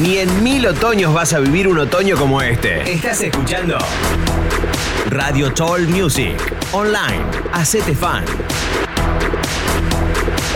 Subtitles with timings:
[0.00, 2.88] Ni en mil otoños vas a vivir un otoño como este.
[2.92, 3.76] Estás escuchando
[5.06, 6.36] Radio Toll Music.
[6.70, 7.24] Online.
[7.52, 8.24] Hacete fan.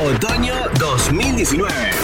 [0.00, 2.01] Otoño 2019.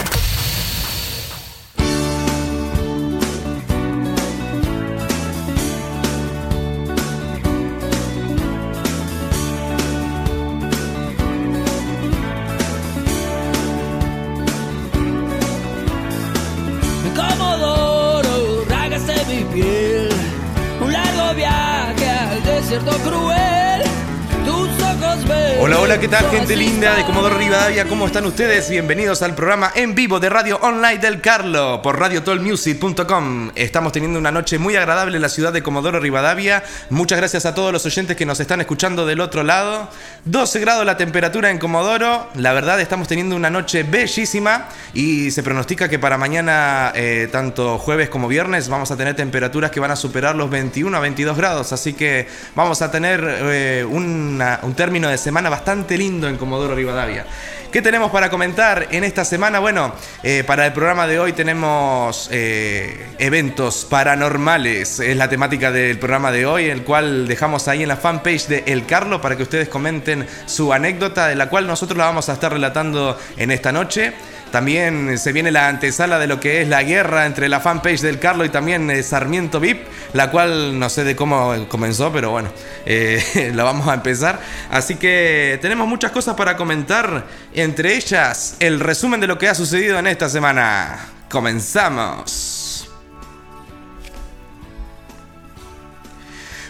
[25.89, 27.85] Hola, ¿qué tal gente linda de Comodoro Rivadavia?
[27.85, 28.69] ¿Cómo están ustedes?
[28.69, 33.49] Bienvenidos al programa en vivo de Radio Online del Carlo por radiotollmusic.com.
[33.55, 36.61] Estamos teniendo una noche muy agradable en la ciudad de Comodoro Rivadavia.
[36.91, 39.89] Muchas gracias a todos los oyentes que nos están escuchando del otro lado.
[40.25, 42.27] 12 grados la temperatura en Comodoro.
[42.35, 47.79] La verdad, estamos teniendo una noche bellísima y se pronostica que para mañana, eh, tanto
[47.79, 51.35] jueves como viernes, vamos a tener temperaturas que van a superar los 21 a 22
[51.35, 51.73] grados.
[51.73, 56.75] Así que vamos a tener eh, una- un término de semana bastante lindo en Comodoro
[56.75, 57.25] Rivadavia.
[57.71, 59.59] ¿Qué tenemos para comentar en esta semana?
[59.59, 64.99] Bueno, eh, para el programa de hoy tenemos eh, eventos paranormales.
[64.99, 68.63] Es la temática del programa de hoy, el cual dejamos ahí en la fanpage de
[68.65, 72.33] El Carlo para que ustedes comenten su anécdota, de la cual nosotros la vamos a
[72.33, 74.13] estar relatando en esta noche.
[74.51, 78.19] También se viene la antesala de lo que es la guerra entre la fanpage del
[78.19, 82.49] Carlo y también eh, Sarmiento VIP, la cual no sé de cómo comenzó, pero bueno,
[82.85, 84.39] eh, la vamos a empezar.
[84.71, 89.55] Así que tenemos muchas cosas para comentar, entre ellas el resumen de lo que ha
[89.55, 90.97] sucedido en esta semana.
[91.29, 92.69] Comenzamos.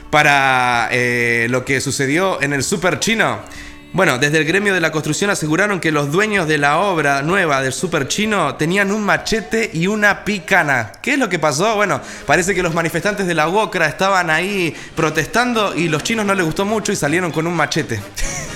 [0.09, 3.39] para eh, lo que sucedió en el Super Chino.
[3.91, 7.59] Bueno, desde el gremio de la construcción aseguraron que los dueños de la obra nueva
[7.63, 10.91] del Super Chino tenían un machete y una picana.
[11.01, 11.75] ¿Qué es lo que pasó?
[11.75, 16.35] Bueno, parece que los manifestantes de la UOCRA estaban ahí protestando y los chinos no
[16.35, 17.99] les gustó mucho y salieron con un machete.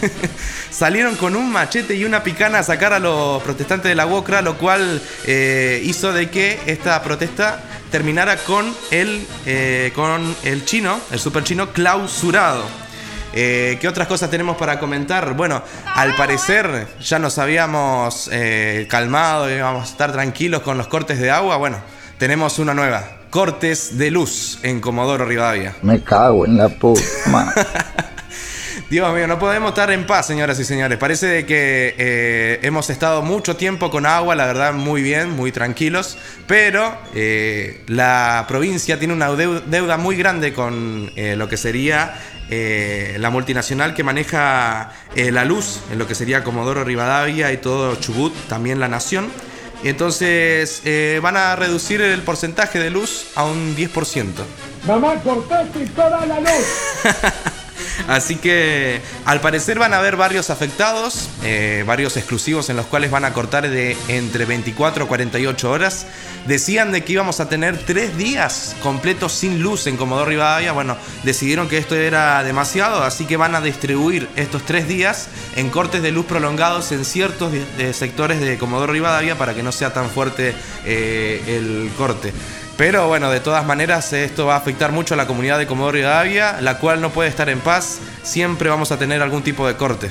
[0.69, 4.44] salieron con un machete y una picana a sacar a los protestantes de la UOCRA,
[4.44, 7.59] lo cual eh, hizo de que esta protesta
[7.90, 12.83] terminara con el, eh, con el chino, el super chino clausurado.
[13.34, 15.34] Eh, ¿Qué otras cosas tenemos para comentar?
[15.34, 15.62] Bueno,
[15.96, 21.20] al parecer ya nos habíamos eh, calmado y íbamos a estar tranquilos con los cortes
[21.20, 21.58] de agua.
[21.58, 21.78] Bueno,
[22.18, 23.04] tenemos una nueva.
[23.32, 25.74] Cortes de luz en Comodoro Rivadavia.
[25.82, 27.02] Me cago en la puta.
[28.90, 31.00] Dios mío, no podemos estar en paz, señoras y señores.
[31.00, 35.52] Parece de que eh, hemos estado mucho tiempo con agua, la verdad, muy bien, muy
[35.52, 36.18] tranquilos.
[36.46, 42.14] Pero eh, la provincia tiene una deu- deuda muy grande con eh, lo que sería
[42.50, 47.58] eh, la multinacional que maneja eh, la luz, en lo que sería Comodoro Rivadavia y
[47.58, 49.30] todo Chubut, también la nación.
[49.84, 54.26] Entonces eh, van a reducir el porcentaje de luz a un 10%.
[54.88, 56.66] Mamá, cortaste toda la luz.
[58.08, 63.12] Así que al parecer van a haber varios afectados, eh, varios exclusivos en los cuales
[63.12, 66.06] van a cortar de entre 24 a 48 horas.
[66.48, 70.74] Decían de que íbamos a tener tres días completos sin luz en Comodoro Rivadavia.
[70.74, 75.70] Bueno, decidieron que esto era demasiado, así que van a distribuir estos tres días en
[75.70, 79.94] cortes de luz prolongados en ciertos de sectores de Comodoro Rivadavia para que no sea
[79.94, 80.54] tan fuerte
[80.86, 82.34] eh, el corte.
[82.78, 85.94] Pero bueno, de todas maneras esto va a afectar mucho a la comunidad de Comodoro
[85.94, 88.00] Rivadavia, la cual no puede estar en paz.
[88.23, 90.09] Siempre vamos a tener algún tipo de corte.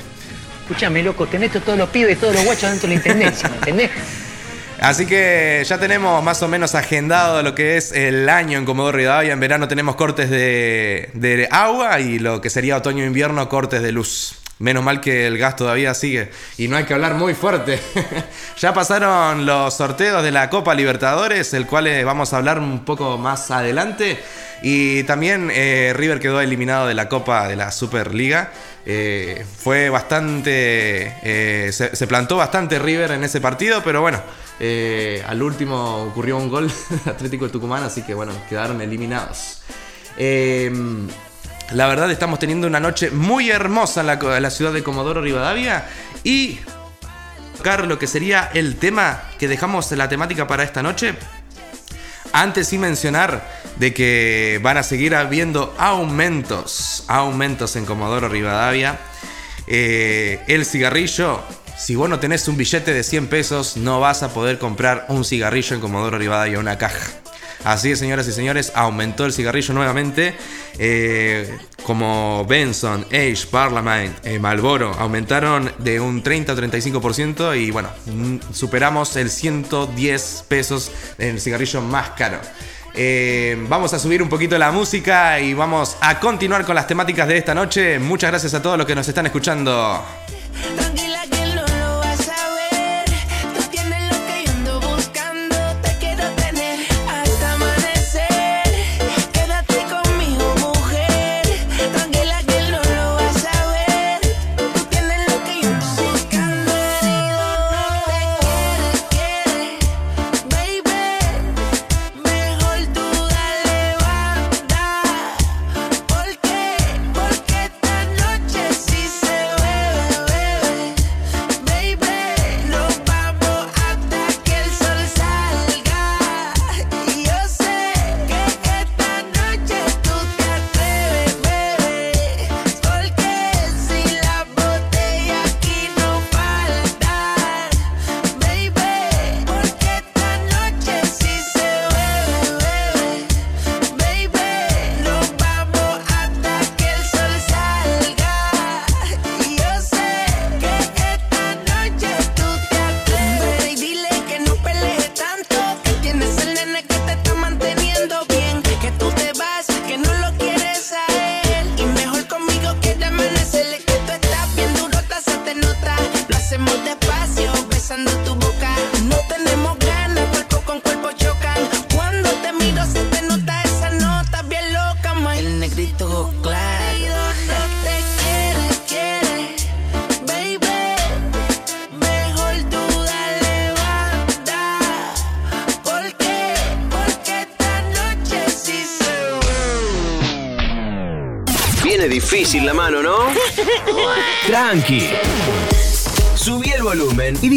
[0.61, 3.55] Escúchame, loco, tenés todos los pibes y todos los guachos dentro de la intendencia, ¿me
[3.55, 3.91] entendés?
[4.79, 8.97] Así que ya tenemos más o menos agendado lo que es el año en Comodoro
[8.97, 9.33] Rivadavia.
[9.33, 13.81] En verano tenemos cortes de, de agua y lo que sería otoño e invierno cortes
[13.81, 14.42] de luz.
[14.59, 17.79] Menos mal que el gas todavía sigue y no hay que hablar muy fuerte.
[18.57, 22.85] ya pasaron los sorteos de la Copa Libertadores, el cual eh, vamos a hablar un
[22.85, 24.19] poco más adelante.
[24.61, 28.51] Y también eh, River quedó eliminado de la Copa de la Superliga.
[28.85, 31.71] Eh, fue bastante.
[31.71, 34.21] se, plantó bastante River en ese partido, pero bueno,
[35.27, 36.71] al último ocurrió un gol
[37.05, 39.63] Atlético de Tucumán, así que bueno, quedaron eliminados.
[40.17, 40.71] Eh,
[41.71, 44.07] la verdad, estamos teniendo una noche muy hermosa en
[44.43, 45.85] la, ciudad de Comodoro Rivadavia
[46.23, 46.59] y.
[47.57, 51.15] tocar lo que sería el tema que dejamos la temática para esta noche.
[52.33, 58.99] Antes sí mencionar de que van a seguir habiendo aumentos, aumentos en Comodoro Rivadavia.
[59.67, 61.41] Eh, el cigarrillo,
[61.77, 65.23] si vos no tenés un billete de 100 pesos, no vas a poder comprar un
[65.23, 67.22] cigarrillo en Comodoro Rivadavia, una caja.
[67.63, 70.35] Así es, señoras y señores, aumentó el cigarrillo nuevamente.
[70.77, 77.89] Eh, como Benson, Age, Parliament, eh, Malboro aumentaron de un 30 o 35% y bueno,
[78.05, 82.39] mm, superamos el 110 pesos en el cigarrillo más caro.
[82.95, 87.27] Eh, vamos a subir un poquito la música y vamos a continuar con las temáticas
[87.27, 87.97] de esta noche.
[87.99, 90.03] Muchas gracias a todos los que nos están escuchando.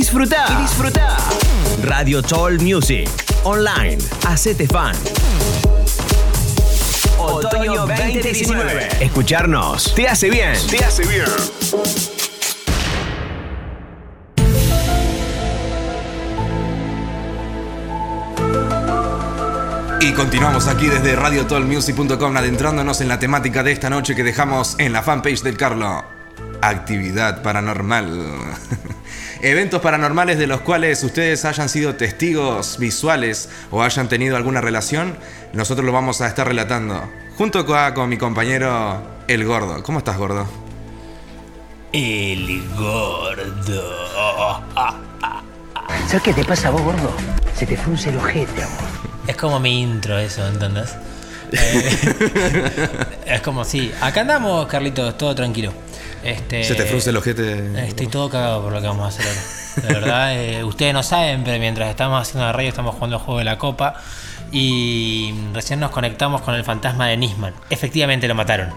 [0.06, 0.47] Disfruta.
[0.49, 1.17] Y disfruta.
[1.82, 3.11] Radio Toll Music.
[3.43, 3.99] Online.
[4.25, 4.94] Hacete fan.
[7.19, 8.88] Otoño 2019.
[9.00, 10.55] Escucharnos te hace bien.
[10.70, 11.25] Te hace bien.
[20.00, 24.93] Y continuamos aquí desde RadioTollMusic.com adentrándonos en la temática de esta noche que dejamos en
[24.93, 26.05] la fanpage del Carlo.
[26.62, 28.55] Actividad paranormal.
[29.47, 35.17] Eventos paranormales de los cuales ustedes hayan sido testigos visuales o hayan tenido alguna relación,
[35.53, 37.09] nosotros lo vamos a estar relatando.
[37.39, 39.85] Junto con, con mi compañero El Gordo.
[39.85, 40.49] ¿Cómo estás, Gordo?
[41.93, 44.65] El gordo.
[46.09, 47.13] ¿Sabes qué te pasa a vos, gordo?
[47.55, 48.81] Se te frunce el ojete, amor.
[49.29, 50.97] Es como mi intro eso, ¿entendés?
[51.53, 52.89] Eh,
[53.27, 55.73] es como, sí, acá andamos, Carlitos, todo tranquilo.
[56.26, 57.87] Este, Se te frunce el ojete.
[57.87, 59.88] Estoy todo cagado por lo que vamos a hacer ahora.
[59.88, 63.23] De verdad, eh, ustedes no saben, pero mientras estamos haciendo la radio estamos jugando el
[63.23, 63.94] juego de la copa
[64.50, 67.55] y recién nos conectamos con el fantasma de Nisman.
[67.70, 68.70] Efectivamente lo mataron.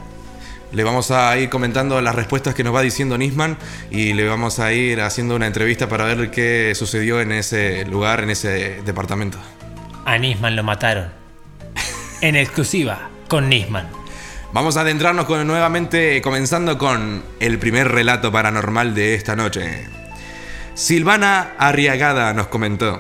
[0.71, 3.57] Le vamos a ir comentando las respuestas que nos va diciendo Nisman
[3.89, 8.21] y le vamos a ir haciendo una entrevista para ver qué sucedió en ese lugar,
[8.21, 9.39] en ese departamento.
[10.05, 11.09] A Nisman lo mataron.
[12.21, 13.98] En exclusiva, con Nisman.
[14.51, 19.87] Vamos a adentrarnos con, nuevamente, comenzando con el primer relato paranormal de esta noche.
[20.73, 22.99] Silvana Arriagada nos comentó.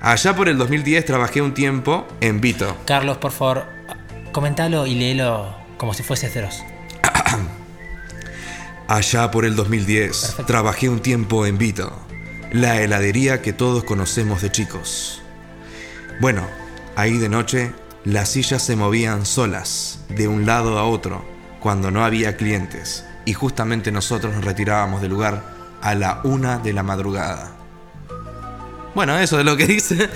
[0.00, 2.76] Allá por el 2010 trabajé un tiempo en Vito.
[2.84, 3.66] Carlos, por favor,
[4.32, 6.64] comentalo y léelo como si fuese feroz.
[8.88, 11.96] Allá por el 2010 trabajé un tiempo en Vito,
[12.50, 15.22] la heladería que todos conocemos de chicos.
[16.20, 16.44] Bueno,
[16.96, 17.72] ahí de noche
[18.08, 21.22] las sillas se movían solas, de un lado a otro,
[21.60, 25.44] cuando no había clientes, y justamente nosotros nos retirábamos del lugar
[25.82, 27.52] a la una de la madrugada.
[28.94, 30.08] Bueno, eso es lo que dice.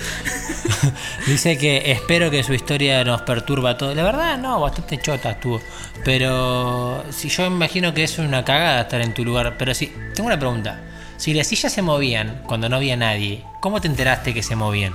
[1.27, 3.95] Dice que espero que su historia nos perturba a todos.
[3.95, 5.61] La verdad, no, bastante chota estuvo.
[6.03, 9.55] Pero si yo imagino que es una cagada estar en tu lugar.
[9.57, 10.81] Pero si, tengo una pregunta.
[11.17, 14.93] Si las sillas se movían cuando no había nadie, ¿cómo te enteraste que se movían?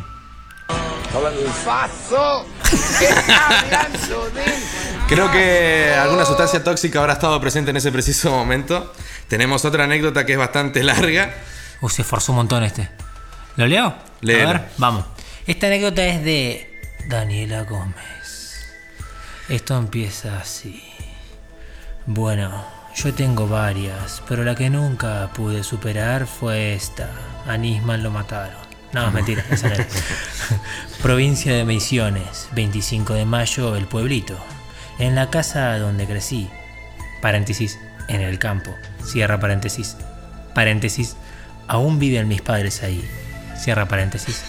[5.08, 8.92] Creo que alguna sustancia tóxica habrá estado presente en ese preciso momento.
[9.26, 11.34] Tenemos otra anécdota que es bastante larga.
[11.80, 12.90] Uh, se esforzó un montón este.
[13.56, 13.94] ¿Lo leo?
[14.20, 14.50] Léelo.
[14.50, 15.04] A ver, vamos.
[15.46, 18.66] Esta anécdota es de Daniela Gómez.
[19.48, 20.82] Esto empieza así.
[22.04, 27.10] Bueno, yo tengo varias, pero la que nunca pude superar fue esta.
[27.46, 28.67] A Nisman lo mataron.
[28.92, 29.76] No, mentira, esa no.
[31.02, 34.36] Provincia de Misiones, 25 de mayo, el pueblito.
[34.98, 36.50] En la casa donde crecí,
[37.20, 38.74] Paréntesis, en el campo.
[39.04, 39.96] Cierra paréntesis.
[40.54, 41.16] Paréntesis,
[41.66, 43.04] aún viven mis padres ahí.
[43.56, 44.44] Cierra paréntesis.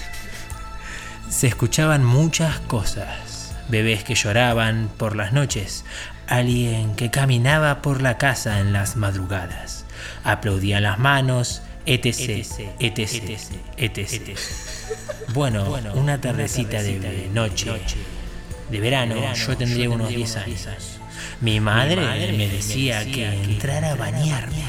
[1.30, 3.56] Se escuchaban muchas cosas.
[3.70, 5.84] Bebés que lloraban por las noches.
[6.28, 9.86] Alguien que caminaba por la casa en las madrugadas.
[10.24, 12.46] Aplaudían las manos, etc,
[12.80, 13.40] etc,
[13.78, 14.38] etc.
[15.34, 17.72] Bueno, una tardecita de noche,
[18.70, 20.68] de verano, yo tendría unos 10 años.
[21.42, 24.64] Mi madre me decía que entrara a bañarme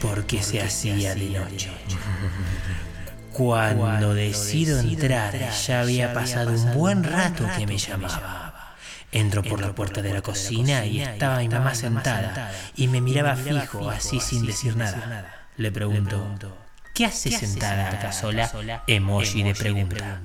[0.00, 1.70] porque se hacía de noche.
[3.32, 8.76] Cuando decido entrar, ya había pasado un buen rato que me llamaba.
[9.10, 13.36] Entro por la puerta de la cocina y estaba mi mamá sentada y me miraba
[13.36, 15.41] fijo, así sin decir nada.
[15.56, 16.36] Le pregunto,
[16.94, 18.50] ¿qué hace sentada acá sola?
[18.86, 20.20] Emoji de pregunta.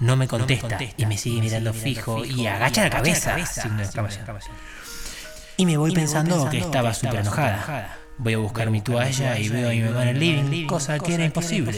[0.00, 3.44] No me contesta y me sigue mirando fijo y agacha la cabeza.
[3.44, 4.26] signo de exclamación.
[5.56, 7.98] Y me voy pensando que estaba súper enojada.
[8.18, 11.14] Voy a buscar mi toalla y veo a mi mamá en el living, cosa que
[11.14, 11.72] era imposible.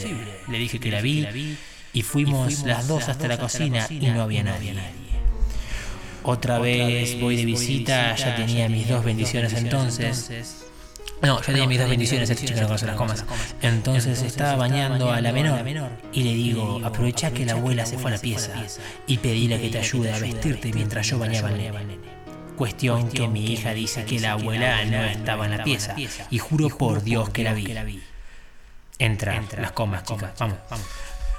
[0.49, 1.59] Le dije que la vi
[1.93, 4.75] y fuimos las dos hasta la cocina y no había nadie.
[6.23, 10.60] Otra vez voy de visita, ya tenía mis dos bendiciones entonces.
[11.23, 13.25] No, yo tenía mis dos bendiciones, este chico no conoce las comas.
[13.61, 15.61] Entonces estaba bañando a la menor
[16.13, 18.53] y le digo, aprovecha que la abuela se fue a la pieza
[19.07, 21.99] y pedíle que te ayude a vestirte mientras yo bañaba al nene.
[22.57, 25.95] Cuestión que mi hija dice que la abuela no estaba en la pieza
[26.31, 28.03] y juro por Dios que la vi.
[28.99, 30.59] Entra, las comas, chicas, vamos.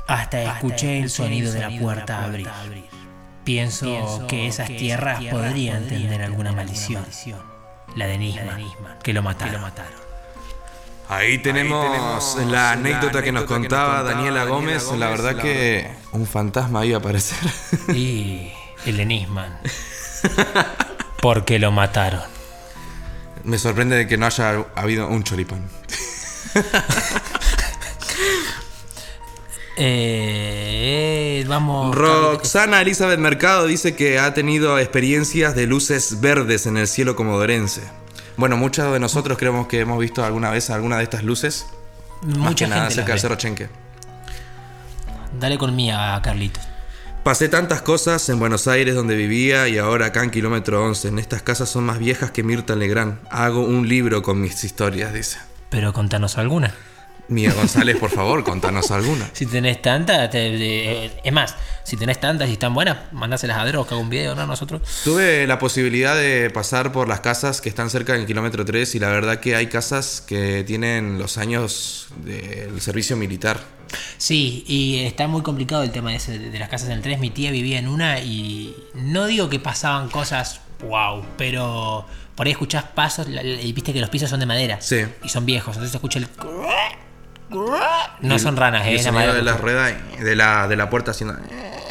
[0.07, 2.47] Hasta escuché el sonido de la puerta abrir.
[3.43, 7.05] Pienso que esas tierras podrían tener alguna maldición.
[7.95, 8.71] La de Nisman,
[9.03, 9.71] que lo mataron.
[11.09, 14.89] Ahí tenemos la anécdota que nos contaba Daniela Gómez.
[14.97, 17.37] La verdad que un fantasma iba a aparecer.
[17.93, 18.51] Y
[18.85, 19.59] el de Nisman.
[21.21, 22.21] Porque lo mataron.
[23.43, 25.67] Me sorprende de que no haya habido un choripán.
[29.83, 31.95] Eh, vamos.
[31.95, 37.81] Roxana Elizabeth Mercado dice que ha tenido experiencias de luces verdes en el cielo comodorense.
[38.37, 41.65] Bueno, muchos de nosotros creemos que hemos visto alguna vez alguna de estas luces.
[42.21, 43.21] Más Mucha nada gente cerca del.
[43.21, 43.69] Cerro Chenque.
[45.39, 46.63] Dale con mía Carlitos.
[47.23, 51.07] Pasé tantas cosas en Buenos Aires donde vivía y ahora acá en Kilómetro 11.
[51.07, 53.17] En estas casas son más viejas que Mirta Legrand.
[53.31, 55.39] Hago un libro con mis historias, dice.
[55.71, 56.75] Pero contanos alguna.
[57.31, 59.29] Mía González, por favor, contanos alguna.
[59.31, 63.87] Si tenés tantas, eh, es más, si tenés tantas y están buenas, mandáselas a Droga,
[63.87, 64.45] que haga un video, ¿no?
[64.45, 64.81] Nosotros.
[65.05, 68.99] Tuve la posibilidad de pasar por las casas que están cerca del kilómetro 3 y
[68.99, 73.61] la verdad que hay casas que tienen los años del servicio militar.
[74.17, 77.19] Sí, y está muy complicado el tema ese de, las casas en el 3.
[77.19, 82.51] Mi tía vivía en una y no digo que pasaban cosas wow, pero por ahí
[82.51, 84.81] escuchás pasos y viste que los pisos son de madera.
[84.81, 85.05] Sí.
[85.23, 86.27] Y son viejos, entonces se escucha el...
[88.21, 91.11] No son ranas, eh, el sonido de la rueda y de la, de la puerta
[91.11, 91.37] haciendo...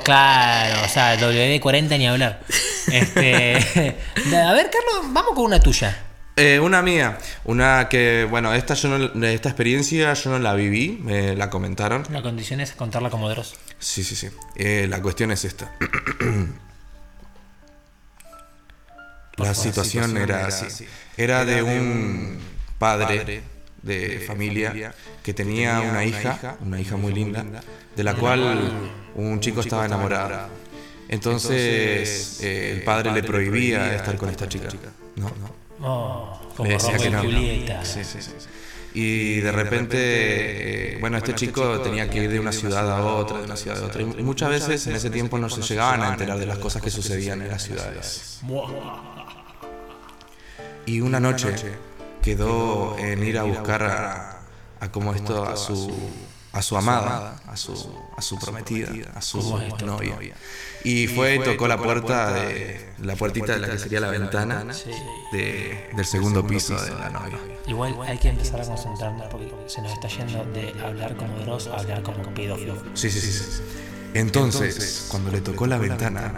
[0.05, 2.40] Claro, o sea, WD-40 ni hablar.
[2.90, 3.55] Este,
[4.37, 5.97] a ver, Carlos, vamos con una tuya.
[6.35, 10.99] Eh, una mía, una que, bueno, esta, yo no- esta experiencia yo no la viví,
[11.02, 12.05] me la comentaron.
[12.11, 13.55] La condición es contarla como Dross.
[13.79, 14.29] Sí, sí, sí.
[14.57, 15.71] Eh, la cuestión es esta.
[19.37, 20.87] la situación era así.
[21.17, 22.38] Era de un
[22.79, 23.43] padre
[23.83, 27.45] de familia que tenía una hija, una hija muy linda,
[27.97, 28.73] de la cual
[29.15, 30.49] un chico estaba enamorado.
[31.09, 34.69] Entonces eh, el padre le prohibía estar con esta chica.
[35.17, 35.61] No, no.
[35.83, 37.23] Oh, como Le decía que y no.
[37.23, 37.85] Julieta.
[37.85, 38.31] Sí, sí, sí.
[38.93, 39.97] Y de repente,
[40.95, 43.83] eh, bueno, este chico tenía que ir de una ciudad a otra, de una ciudad
[43.83, 44.03] a otra.
[44.03, 46.91] Y muchas veces en ese tiempo no se llegaban a enterar de las cosas que
[46.91, 48.41] sucedían en las ciudades.
[50.87, 51.55] Y una noche
[52.23, 54.41] quedó en ir a buscar a,
[54.81, 55.93] a como esto, a su,
[56.53, 57.73] a su amada, a su,
[58.17, 59.41] a su prometida, a su
[59.85, 60.35] novia.
[60.83, 64.65] Y fue y tocó la puerta de la puertita de la que sería la ventana
[65.33, 67.39] de- del segundo piso de la novia.
[67.67, 71.67] Igual hay que empezar a concentrarnos porque se nos está yendo de hablar como Dross
[71.69, 72.83] a hablar como pedófilo.
[72.95, 73.62] Sí, sí, sí, sí.
[74.15, 76.33] Entonces, cuando le tocó la ventana,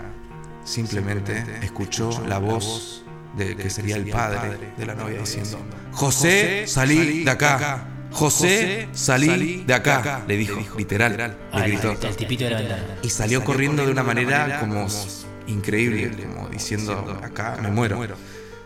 [0.64, 3.01] simplemente escuchó la voz
[3.36, 5.58] de que sería el padre de la novia diciendo:
[5.92, 7.88] José, salí de acá.
[8.12, 10.22] José, salí de acá.
[10.28, 11.22] Le dijo, literal, le
[11.52, 11.96] Ah, el, gritó.
[13.02, 14.86] Y salió corriendo de una manera como
[15.46, 17.98] increíble, como diciendo: Acá me muero.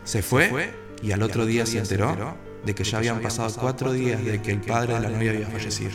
[0.04, 4.25] Se fue y al otro día se enteró de que ya habían pasado cuatro días
[4.25, 5.90] de que el padre de la novia había fallecido.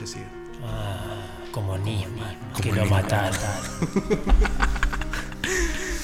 [1.52, 3.36] Como Nisman, Como que lo mataron.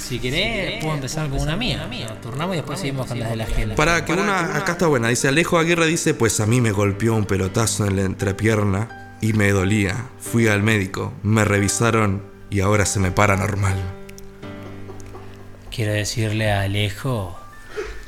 [0.08, 1.86] Si querés, puedo empezar con una mía.
[2.08, 3.76] Nos turnamos y después seguimos con las de la gente.
[3.76, 5.10] Para que una, acá está buena.
[5.10, 9.34] Dice Alejo Aguirre dice, pues a mí me golpeó un pelotazo en la entrepierna y
[9.34, 10.08] me dolía.
[10.18, 13.76] Fui al médico, me revisaron y ahora se me para normal.
[15.72, 17.38] Quiero decirle a Alejo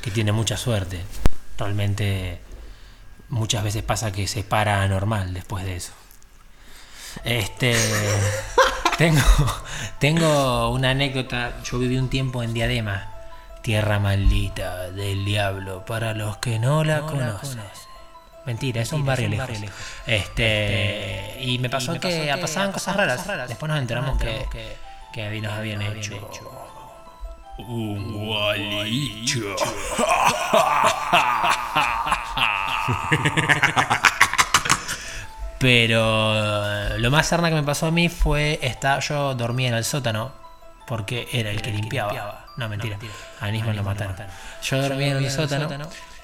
[0.00, 1.02] que tiene mucha suerte.
[1.58, 2.40] Realmente
[3.28, 5.92] muchas veces pasa que se para anormal después de eso.
[7.24, 7.76] Este
[9.00, 9.22] tengo
[9.98, 11.54] tengo una anécdota.
[11.64, 13.08] Yo viví un tiempo en Diadema,
[13.62, 17.62] tierra maldita del diablo para los que no la conocen.
[18.44, 19.48] Mentira, es un barrio lejos.
[20.06, 23.26] Este y me pasó que pasaban cosas raras.
[23.48, 24.46] Después nos enteramos que
[25.14, 26.30] que nos habían hecho
[27.58, 29.56] un gualicho.
[35.60, 39.74] Pero eh, lo más cerna que me pasó a mí fue estar, yo dormía en
[39.74, 40.32] el sótano
[40.86, 42.46] porque era el que limpiaba.
[42.56, 42.98] No, mentira.
[43.40, 44.16] A Nisman lo mataron.
[44.62, 45.68] Yo dormía en el sótano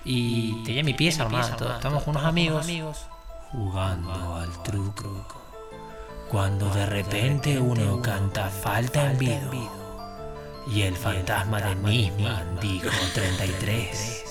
[0.04, 1.54] y tenía mi pieza armada.
[1.54, 1.74] todo.
[1.74, 2.66] Estábamos con unos amigos
[3.52, 5.26] jugando al truco.
[6.30, 9.70] Cuando de repente uno canta falta en vido
[10.72, 14.24] y el fantasma de Nisman dijo 33.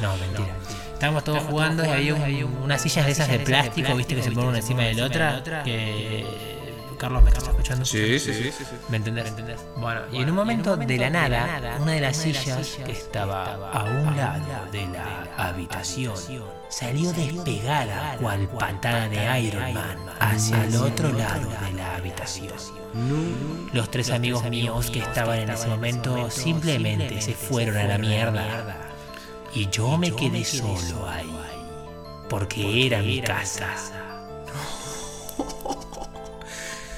[0.00, 0.54] No, mentira.
[0.96, 4.30] Estábamos todos jugando y había un- unas sillas de esas de plástico, viste, que se
[4.30, 5.62] ponen una encima de la otra.
[5.62, 6.24] Que.
[6.98, 7.84] Carlos, ¿me estás escuchando?
[7.84, 8.76] Sí, sí, sí, sí, sí.
[8.88, 9.30] ¿Me entendés?
[9.76, 13.84] Bueno, y en un momento de la nada, una de las sillas que estaba a
[13.84, 16.14] un lado de la habitación
[16.70, 22.54] salió despegada cual patada de Iron Man hacia el otro lado de la habitación.
[23.74, 28.85] Los tres amigos míos que estaban en ese momento simplemente se fueron a la mierda.
[29.56, 31.34] Y yo me quedé solo ahí.
[32.28, 33.68] Porque era mi casa.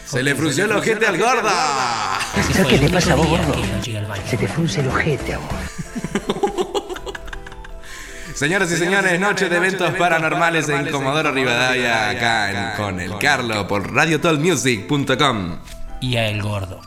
[0.06, 2.18] Se le frunció el ojete al gorda.
[2.36, 3.54] Ese ¿Sabes fue qué te pasa a vos, gordo?
[4.26, 5.48] Se te frunce el ojete a vos.
[8.34, 13.68] Señoras y señores, noche de eventos paranormales en Comodoro Rivadavia, acá en- con el Carlo
[13.68, 15.58] por radiotolmusic.com.
[16.00, 16.80] Y a el gordo.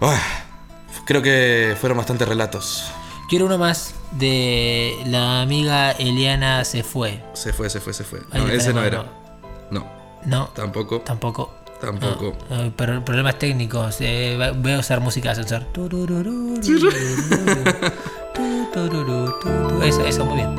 [1.06, 2.90] Ah, creo que fueron bastantes relatos.
[3.28, 7.22] Quiero uno más de la amiga Eliana se fue.
[7.32, 8.20] Se fue, se fue, se fue.
[8.32, 9.04] Ahí No, ese no era.
[9.70, 9.86] No,
[10.24, 11.00] No, tampoco.
[11.00, 11.52] tampoco.
[11.80, 12.36] Tampoco.
[12.50, 13.96] No, eh, pero problemas técnicos.
[14.00, 15.66] eh, voy a usar música de ascensor.
[19.84, 20.56] Eso, eso, muy bien.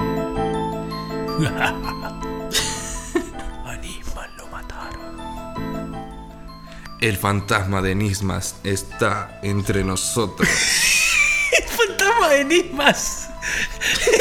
[6.99, 10.47] El fantasma de Nismas está entre nosotros.
[11.87, 13.29] Fantasma de Nismas.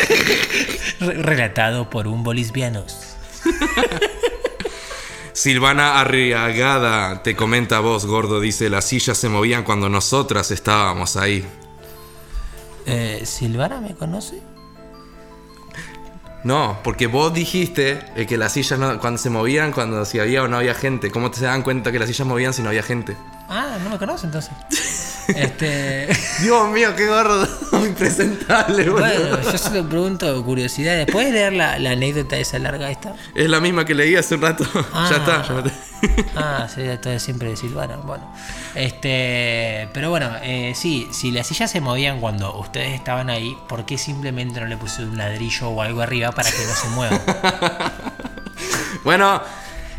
[1.00, 3.16] Re- Relatado por un bolisbianos.
[5.32, 8.40] Silvana Arriagada te comenta a vos, gordo.
[8.40, 11.46] Dice: Las sillas se movían cuando nosotras estábamos ahí.
[12.86, 14.40] Eh, ¿Silvana me conoce?
[16.46, 20.44] No, porque vos dijiste eh, que las sillas no- cuando se movían, cuando si había
[20.44, 21.10] o no había gente.
[21.10, 23.16] ¿Cómo te se dan cuenta que las sillas movían si no había gente?
[23.48, 24.52] Ah, no me conoce entonces.
[25.28, 26.08] Este.
[26.42, 27.46] Dios mío, qué gordo.
[27.86, 29.00] Impresentable, boludo.
[29.00, 31.06] Bueno, yo solo pregunto curiosidad.
[31.10, 33.14] ¿Puedes leer la, la anécdota esa larga esta?
[33.34, 34.64] Es la misma que leí hace un rato.
[34.92, 35.08] Ah.
[35.10, 35.72] ya está, ya maté.
[36.36, 37.96] Ah, sí, esto es siempre de Silvana.
[37.96, 38.32] Bueno,
[38.74, 39.88] este.
[39.92, 43.98] Pero bueno, eh, sí, si las sillas se movían cuando ustedes estaban ahí, ¿por qué
[43.98, 47.20] simplemente no le puse un ladrillo o algo arriba para que no se muevan?
[49.04, 49.40] Bueno,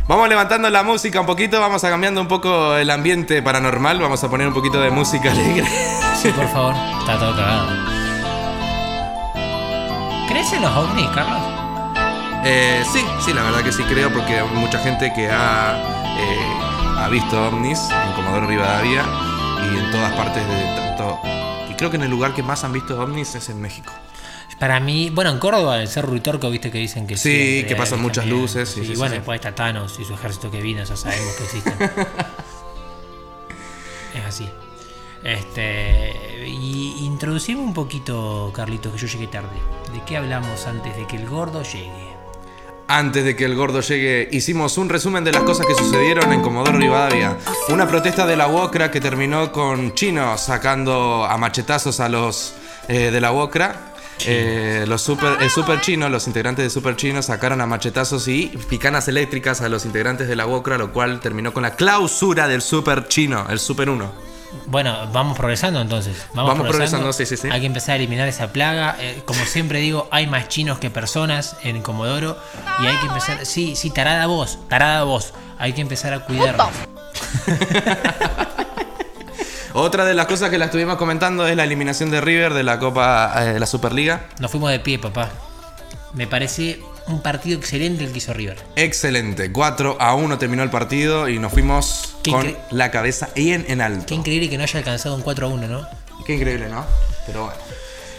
[0.08, 4.24] vamos levantando la música un poquito, vamos a cambiando un poco el ambiente paranormal, vamos
[4.24, 5.68] a poner un poquito de música alegre.
[6.16, 7.68] Sí, por favor, está todo cagado.
[10.28, 11.42] ¿Crees en los ovnis, Carlos?
[12.44, 15.78] Eh, sí, sí, la verdad que sí creo, porque hay mucha gente que ha,
[16.18, 19.04] eh, ha visto ovnis en Comodoro Rivadavia
[19.64, 21.20] y en todas partes de tanto...
[21.70, 23.92] Y creo que en el lugar que más han visto ovnis es en México.
[24.60, 28.02] Para mí, bueno, en Córdoba, el Cerro Ritorco, viste que dicen que Sí, que pasan
[28.02, 28.42] muchas también.
[28.42, 29.18] luces, sí, y sí, bueno, sí.
[29.20, 31.74] después está Thanos y su ejército que vino, ya sabemos que existen.
[34.16, 34.50] es así.
[35.24, 36.48] Este.
[36.48, 39.50] Y introducime un poquito, Carlitos, que yo llegué tarde.
[39.94, 42.16] ¿De qué hablamos antes de que el gordo llegue?
[42.90, 46.42] Antes de que el gordo llegue, hicimos un resumen de las cosas que sucedieron en
[46.42, 47.38] Comodoro Rivadavia.
[47.68, 52.54] Una protesta de la UOCRA que terminó con chinos sacando a machetazos a los
[52.88, 53.87] eh, de la UOCRA.
[54.26, 58.48] Eh, los super, el super chino, los integrantes de super chino sacaron a machetazos y
[58.70, 62.62] picanas eléctricas a los integrantes de la UOCRA, lo cual terminó con la clausura del
[62.62, 64.28] super chino, el super 1.
[64.66, 66.26] Bueno, vamos progresando entonces.
[66.34, 67.50] Vamos, Vamos progresando, sí, sí, sí.
[67.52, 68.96] Hay que empezar a eliminar esa plaga.
[69.00, 72.38] Eh, como siempre digo, hay más chinos que personas en Comodoro.
[72.82, 73.46] Y hay que empezar.
[73.46, 75.34] Sí, sí, tarada vos, tarada vos.
[75.60, 76.70] Hay que empezar a cuidarnos.
[79.80, 82.80] Otra de las cosas que la estuvimos comentando es la eliminación de River de la
[82.80, 84.26] Copa eh, de la Superliga.
[84.40, 85.30] Nos fuimos de pie, papá.
[86.16, 88.58] Me parece un partido excelente el que hizo River.
[88.76, 89.52] Excelente.
[89.52, 93.66] 4 a 1 terminó el partido y nos fuimos Qué con incre- la cabeza bien
[93.68, 94.08] en alto.
[94.08, 95.88] Qué increíble que no haya alcanzado un 4 a 1, ¿no?
[96.26, 96.84] Qué increíble, ¿no?
[97.28, 97.60] Pero bueno.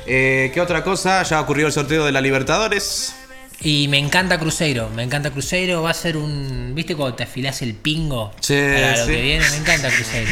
[0.06, 1.24] Eh, ¿Qué otra cosa?
[1.24, 3.14] Ya ocurrió el sorteo de la Libertadores.
[3.60, 6.70] Y me encanta Cruzeiro, me encanta Cruzeiro, va a ser un...
[6.76, 8.32] ¿Viste cuando te afilás el pingo?
[8.38, 9.10] Sí, Para lo sí.
[9.10, 10.30] que viene, me encanta Cruzeiro.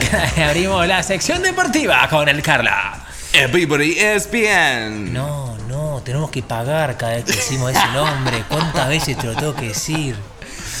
[0.48, 3.04] Abrimos la sección deportiva con el Carla.
[3.32, 5.12] Everybody ESPN.
[5.12, 8.44] No, no, tenemos que pagar cada vez que decimos ese nombre.
[8.48, 10.16] ¿Cuántas veces te lo tengo que decir?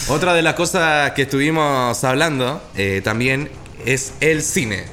[0.08, 3.50] Otra de las cosas que estuvimos hablando eh, también
[3.86, 4.84] es el cine.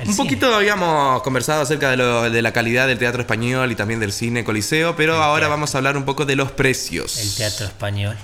[0.00, 0.16] El Un cine.
[0.16, 4.12] poquito habíamos conversado acerca de, lo- de la calidad del teatro español y también del
[4.12, 5.50] cine coliseo, pero ahora teatro.
[5.50, 7.16] vamos a hablar un poco de los precios.
[7.18, 8.16] El teatro español.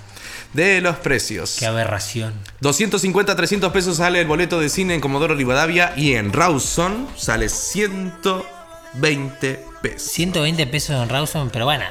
[0.53, 1.57] De los precios.
[1.59, 2.33] Qué aberración.
[2.61, 7.49] 250, 300 pesos sale el boleto de cine en Comodoro Rivadavia y en Rawson sale
[7.49, 10.11] 120 pesos.
[10.11, 11.85] 120 pesos en Rawson, pero bueno.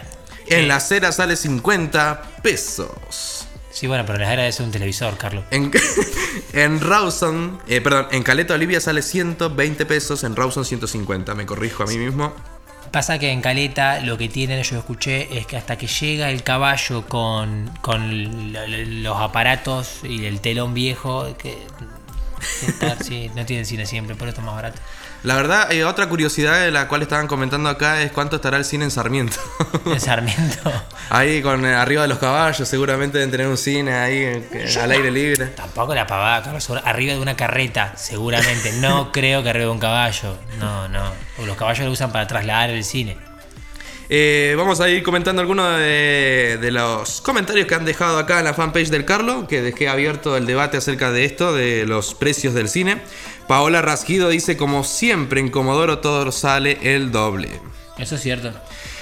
[0.48, 3.46] En la acera sale 50 pesos.
[3.72, 5.46] Sí, bueno, pero les agradece un televisor, Carlos.
[5.52, 5.72] En,
[6.54, 11.84] en Rawson, eh, perdón, en Caleta Olivia sale 120 pesos, en Rawson 150, me corrijo
[11.84, 12.34] a mí mismo.
[12.92, 16.44] Pasa que en Caleta lo que tienen, yo escuché, es que hasta que llega el
[16.44, 18.54] caballo con, con
[19.04, 21.58] los aparatos y el telón viejo, que,
[23.04, 24.82] sí, no tienen cine siempre, por eso es más barato.
[25.24, 28.64] La verdad, eh, otra curiosidad de la cual estaban comentando acá es cuánto estará el
[28.64, 29.38] cine en Sarmiento.
[29.86, 30.72] En Sarmiento.
[31.10, 34.92] ahí con eh, arriba de los caballos, seguramente deben tener un cine ahí eh, al
[34.92, 35.48] aire libre.
[35.48, 38.72] Tampoco la pavada, Carlos, arriba de una carreta, seguramente.
[38.74, 40.38] No creo que arriba de un caballo.
[40.58, 41.12] No, no.
[41.46, 43.18] Los caballos lo usan para trasladar el cine.
[44.12, 48.46] Eh, vamos a ir comentando algunos de, de los comentarios que han dejado acá en
[48.46, 52.56] la fanpage del Carlo, que dejé abierto el debate acerca de esto, de los precios
[52.56, 53.02] del cine.
[53.50, 57.50] Paola Rasquido dice, como siempre en Comodoro todo sale el doble.
[57.98, 58.52] Eso es cierto.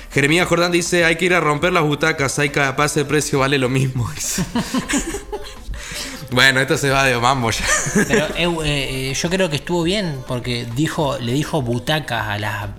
[0.09, 3.57] Jeremías Jordán dice, hay que ir a romper las butacas, hay capaz el precio vale
[3.57, 4.09] lo mismo.
[6.31, 7.65] bueno, esto se va de mambo ya.
[8.07, 12.69] Pero eh, eh, yo creo que estuvo bien porque dijo, le dijo butacas a las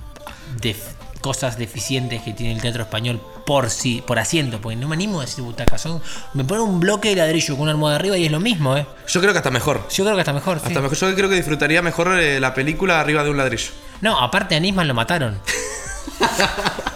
[1.21, 5.21] cosas deficientes que tiene el teatro español por sí, por asiento, porque no me animo
[5.21, 5.81] a decir butacas.
[5.81, 6.03] Son,
[6.35, 8.87] me ponen un bloque de ladrillo con una almohada arriba y es lo mismo, ¿eh?
[9.07, 9.87] Yo creo que hasta mejor.
[9.89, 10.59] Yo creo que hasta mejor.
[10.61, 10.67] sí.
[10.67, 10.97] Hasta mejor.
[10.97, 13.71] Yo creo que disfrutaría mejor eh, la película arriba de un ladrillo.
[14.01, 15.41] No, aparte a Nisman lo mataron.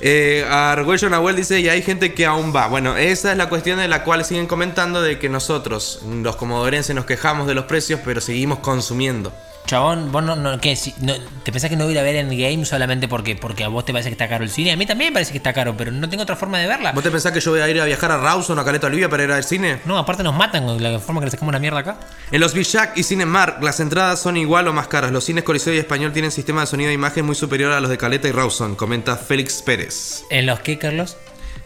[0.00, 2.68] Eh, Argüello Nahuel dice, y hay gente que aún va.
[2.68, 6.94] Bueno, esa es la cuestión de la cual siguen comentando de que nosotros, los comodorenses,
[6.94, 9.32] nos quejamos de los precios, pero seguimos consumiendo.
[9.66, 10.76] Chabón, vos no, no, ¿qué?
[10.76, 13.34] Si- no- ¿te pensás que no voy a ir a ver en game solamente porque,
[13.36, 14.70] porque a vos te parece que está caro el cine?
[14.72, 16.92] A mí también me parece que está caro, pero no tengo otra forma de verla.
[16.92, 18.86] ¿Vos te pensás que yo voy a ir a viajar a Rawson o a Caleta
[18.86, 19.80] Olivia para ir al cine?
[19.84, 21.98] No, aparte nos matan con la forma que le sacamos una mierda acá.
[22.30, 25.10] En los Villac y Cinemark, las entradas son igual o más caras.
[25.10, 27.90] Los cines Coliseo y Español tienen sistema de sonido e imagen muy superior a los
[27.90, 30.22] de Caleta y Rawson, comenta Félix Pérez.
[30.30, 31.16] ¿En los qué, Carlos?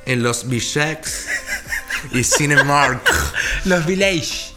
[0.07, 1.07] En los Villac
[2.13, 3.03] y Cinemark.
[3.67, 4.53] Los Village.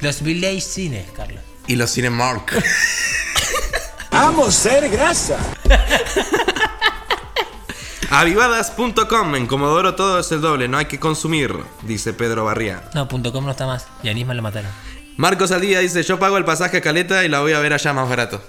[0.00, 1.40] Los Village Cines, Carlos.
[1.68, 2.52] Y los Cinemark.
[4.10, 5.38] Vamos a ser grasa.
[8.10, 12.88] Avivadas.com, en Comodoro todo es el doble, no hay que consumir, dice Pedro Barría.
[12.94, 13.86] No, punto .com no está más.
[14.02, 14.70] Y a Nisman lo mataron.
[15.18, 17.92] Marcos Aldía dice, yo pago el pasaje a Caleta y la voy a ver allá
[17.92, 18.42] más barato.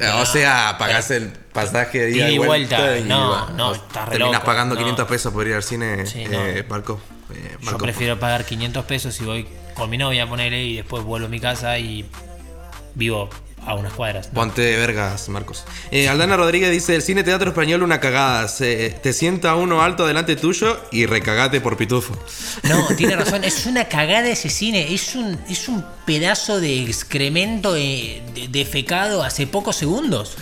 [0.00, 2.78] Eh, o sea, pagás el pasaje de ida y y vuelta.
[2.78, 2.98] vuelta.
[2.98, 4.46] y No, va- no, estás re Terminas loco.
[4.46, 4.80] pagando No.
[4.80, 6.74] 500 pesos por ir al cine, Sí, eh, no.
[6.74, 7.00] Marco.
[7.34, 7.78] eh, Yo Marco.
[7.80, 11.30] prefiero pagar 500 pesos y voy con mi novia a ponerle y después vuelvo a
[11.30, 12.04] mi casa y
[12.94, 13.28] vivo
[13.66, 14.28] a unas cuadras.
[14.28, 14.34] ¿no?
[14.34, 15.64] Ponte vergas, Marcos.
[15.90, 18.46] Eh, Aldana Rodríguez dice, el cine teatro español una cagada.
[18.48, 22.14] Se- te sienta uno alto delante tuyo y recagate por pitufo.
[22.64, 27.74] No, tiene razón, es una cagada ese cine, es un, es un pedazo de excremento
[27.74, 30.36] eh, de- defecado hace pocos segundos.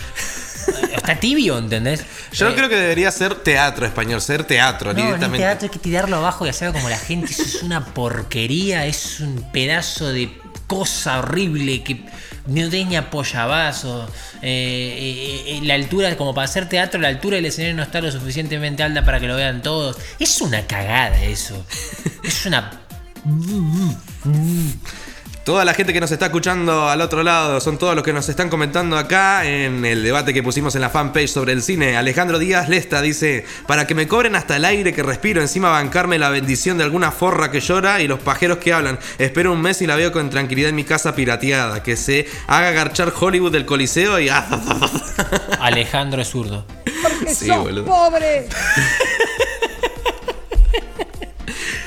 [0.95, 2.03] Está tibio, ¿entendés?
[2.31, 5.37] Yo Eh, creo que debería ser teatro español, ser teatro No, directamente.
[5.39, 7.31] teatro hay que tirarlo abajo y hacerlo como la gente.
[7.31, 10.31] Eso es una porquería, es un pedazo de
[10.67, 12.05] cosa horrible que
[12.47, 14.07] no tenía apoyabazo.
[14.41, 18.01] Eh, eh, eh, la altura, como para hacer teatro, la altura del escenario no está
[18.01, 19.97] lo suficientemente alta para que lo vean todos.
[20.19, 21.65] Es una cagada eso.
[22.23, 22.71] Es una.
[25.43, 28.29] Toda la gente que nos está escuchando al otro lado son todos los que nos
[28.29, 31.97] están comentando acá en el debate que pusimos en la fanpage sobre el cine.
[31.97, 36.17] Alejandro Díaz Lesta dice, para que me cobren hasta el aire que respiro, encima bancarme
[36.17, 38.97] la bendición de alguna forra que llora y los pajeros que hablan.
[39.17, 41.83] Espero un mes y la veo con tranquilidad en mi casa pirateada.
[41.83, 44.29] Que se haga garchar Hollywood del Coliseo y...
[45.59, 46.65] Alejandro es zurdo.
[47.27, 47.85] Sí, boludo.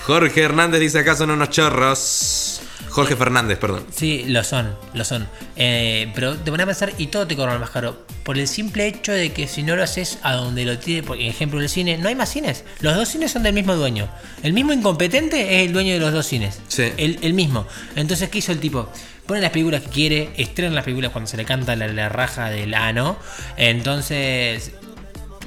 [0.06, 2.55] Jorge Hernández dice acá son unos chorros.
[2.96, 3.84] Jorge Fernández, perdón.
[3.94, 5.28] Sí, lo son, lo son.
[5.54, 8.06] Eh, pero te pones a pensar y todo te cobran más caro.
[8.22, 11.20] Por el simple hecho de que si no lo haces a donde lo tiene, por
[11.20, 12.64] ejemplo, el cine, no hay más cines.
[12.80, 14.08] Los dos cines son del mismo dueño.
[14.42, 16.58] El mismo incompetente es el dueño de los dos cines.
[16.68, 16.84] Sí.
[16.96, 17.66] El, el mismo.
[17.96, 18.88] Entonces, ¿qué hizo el tipo?
[19.26, 22.48] Pone las películas que quiere, estrena las películas cuando se le canta la, la raja
[22.48, 23.18] del ano.
[23.58, 24.72] Entonces,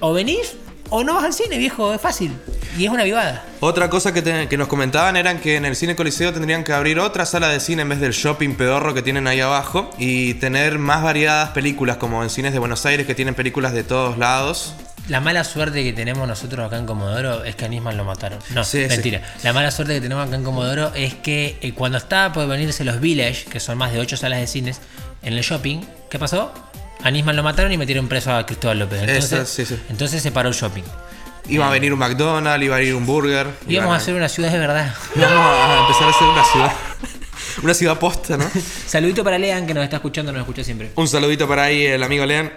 [0.01, 0.53] o venís
[0.89, 2.33] o no vas al cine, viejo, es fácil.
[2.77, 3.43] Y es una vivada.
[3.59, 6.71] Otra cosa que, te- que nos comentaban eran que en el cine Coliseo tendrían que
[6.73, 10.35] abrir otra sala de cine en vez del shopping pedorro que tienen ahí abajo y
[10.35, 14.17] tener más variadas películas como en cines de Buenos Aires que tienen películas de todos
[14.17, 14.73] lados.
[15.07, 18.37] La mala suerte que tenemos nosotros acá en Comodoro es que a Nisman lo mataron.
[18.53, 18.87] No, Sí, sí.
[18.89, 19.21] mentira.
[19.43, 22.83] La mala suerte que tenemos acá en Comodoro es que eh, cuando estaba por venirse
[22.85, 24.79] los Village, que son más de 8 salas de cines,
[25.23, 26.53] en el shopping, ¿qué pasó?
[27.03, 29.01] A Nisman lo mataron y metieron preso a Cristóbal López.
[29.03, 29.79] Entonces, sí, sí.
[29.89, 30.83] entonces se paró el shopping.
[31.47, 33.47] Iba a venir un McDonald's, iba a ir un burger.
[33.67, 34.93] Vamos a hacer una ciudad de verdad.
[35.15, 36.73] Vamos a empezar a hacer una ciudad.
[37.63, 38.49] Una ciudad posta, ¿no?
[38.85, 40.91] Saludito para Lean que nos está escuchando, nos escucha siempre.
[40.95, 42.53] Un saludito para ahí el amigo Lean.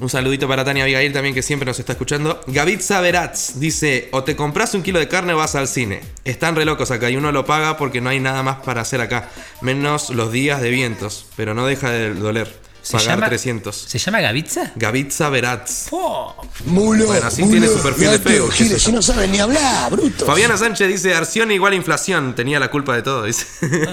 [0.00, 2.40] Un saludito para Tania Abigail también que siempre nos está escuchando.
[2.48, 6.00] Gavitza Veratz dice, o te compras un kilo de carne o vas al cine.
[6.24, 9.00] Están re locos acá y uno lo paga porque no hay nada más para hacer
[9.00, 9.28] acá.
[9.60, 11.26] Menos los días de vientos.
[11.36, 12.52] Pero no deja de doler.
[12.82, 13.76] ¿Se Pagar llama- 300.
[13.76, 14.72] ¿Se llama Gavitza?
[14.74, 15.86] Gavitza Veratz.
[15.92, 16.34] Oh,
[16.66, 18.18] Mulo, Bueno, así mulo, tiene su perfil de
[18.50, 20.26] Giles, sé si no saben ni hablar, bruto.
[20.26, 22.34] Fabiana Sánchez dice, Arción igual inflación.
[22.34, 23.46] Tenía la culpa de todo, dice.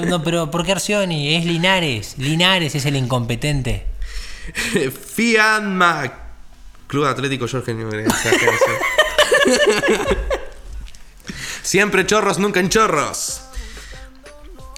[0.08, 1.36] no, pero ¿por qué Arcioni?
[1.36, 2.16] Es Linares.
[2.18, 3.86] Linares es el incompetente.
[5.16, 6.12] Fianma.
[6.88, 7.76] Club Atlético Jorge.
[11.62, 13.42] Siempre chorros, nunca en chorros.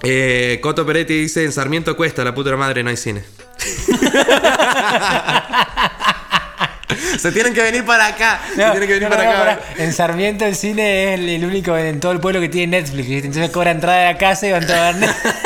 [0.04, 3.24] Eh, Coto Peretti dice: En Sarmiento Cuesta, la puta madre, no hay cine.
[7.19, 8.41] Se tienen que venir para acá.
[8.50, 9.39] Se tienen que venir No, no, para no, acá.
[9.39, 9.60] pará.
[9.78, 13.08] En Sarmiento el cine es el, el único en todo el pueblo que tiene Netflix.
[13.08, 13.28] ¿viste?
[13.28, 15.36] Entonces cobra entrada de la casa y van todos a ver Netflix.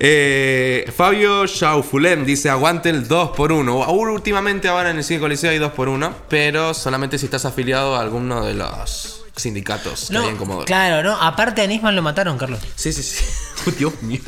[0.00, 3.86] Eh, Fabio Chaufulem dice: Aguante el 2x1.
[3.88, 8.44] Últimamente, ahora en el cine Coliseo hay 2x1, pero solamente si estás afiliado a alguno
[8.44, 10.64] de los sindicatos que hay en Comodoro.
[10.66, 11.20] claro, no.
[11.20, 12.60] Aparte a Nisman lo mataron, Carlos.
[12.76, 13.24] Sí, sí, sí.
[13.66, 14.20] Oh, Dios mío.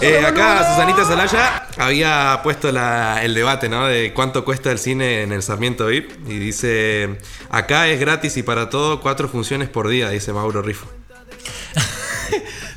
[0.00, 3.86] Eh, acá Susanita Salaya había puesto la- el debate, ¿no?
[3.86, 6.10] De cuánto cuesta el cine en el Sarmiento VIP.
[6.28, 7.18] Y dice,
[7.50, 10.86] acá es gratis y para todo cuatro funciones por día, dice Mauro Rifo.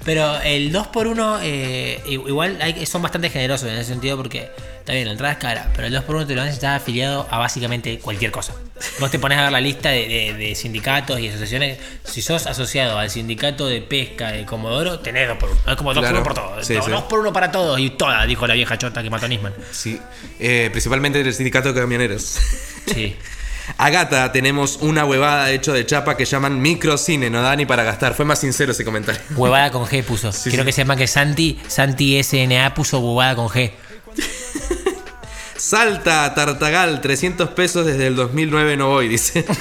[0.03, 5.05] Pero el 2x1 eh, igual hay- son bastante generosos en ese sentido porque está bien,
[5.05, 7.99] la entrada es cara, pero el 2x1 te lo dan si estás afiliado a básicamente
[7.99, 8.53] cualquier cosa.
[8.99, 11.77] Vos te pones a ver la lista de, de- de sindicatos y asociaciones.
[12.03, 15.71] Si sos asociado al sindicato de pesca de Comodoro, tenés 2x1.
[15.71, 16.23] Es como 2x1 Claro.
[16.23, 16.63] por todo.
[16.63, 16.91] Sí, No, sí.
[16.91, 19.53] 2x1 para todos y toda, dijo la vieja chota que mató a Nisman.
[19.71, 19.99] Sí.
[20.39, 22.39] Eh, principalmente en el sindicato de camioneros.
[22.91, 23.15] Sí.
[23.77, 27.83] Agata, tenemos una huevada de hecho de chapa que llaman microcine, no da ni para
[27.83, 28.13] gastar.
[28.13, 29.21] Fue más sincero ese comentario.
[29.35, 30.31] Huevada con G puso.
[30.31, 30.67] Sí, Quiero sí.
[30.67, 33.71] que sepan que Santi, Santi SNA puso huevada con G.
[35.57, 39.45] Salta, Tartagal, 300 pesos desde el 2009 no voy, dice.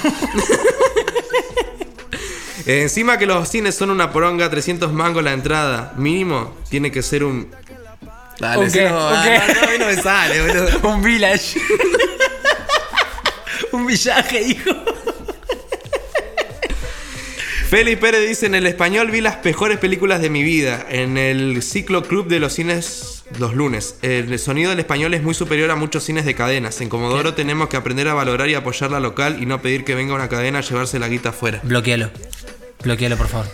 [2.65, 5.93] Encima que los cines son una poronga, 300 mangos la entrada.
[5.97, 7.49] Mínimo, tiene que ser un...
[8.39, 10.79] Dale, no, no, no, a mí no me sale, boludo.
[10.89, 11.59] Un village.
[13.77, 14.71] Un villaje, hijo.
[17.69, 21.63] Félix Pérez dice, en el español vi las mejores películas de mi vida, en el
[21.63, 23.95] ciclo club de los cines los lunes.
[24.01, 26.81] El sonido del español es muy superior a muchos cines de cadenas.
[26.81, 29.95] En Comodoro tenemos que aprender a valorar y apoyar la local y no pedir que
[29.95, 31.61] venga una cadena a llevarse la guita afuera.
[31.63, 32.11] Bloquealo.
[32.83, 33.47] Bloquealo, por favor.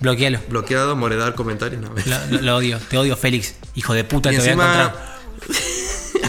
[0.00, 0.38] Bloquealo.
[0.50, 1.88] Bloqueado, moredar, comentarios, no.
[2.04, 2.78] Lo, lo- lo odio.
[2.90, 3.54] Te odio, Félix.
[3.76, 5.22] Hijo de puta, Y te voy a encima encontrar.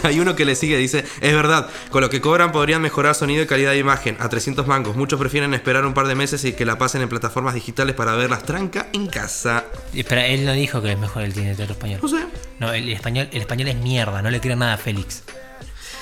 [0.14, 3.42] hay uno que le sigue, dice, es verdad, con lo que cobran podrían mejorar sonido
[3.42, 4.96] y calidad de imagen a 300 mangos.
[4.96, 8.14] Muchos prefieren esperar un par de meses y que la pasen en plataformas digitales para
[8.14, 9.64] verlas tranca en casa.
[9.94, 12.00] Espera, él no dijo que es mejor el cine de teatro español.
[12.02, 12.26] No sé.
[12.60, 15.22] No, el español, el español es mierda, no le crean nada a Félix.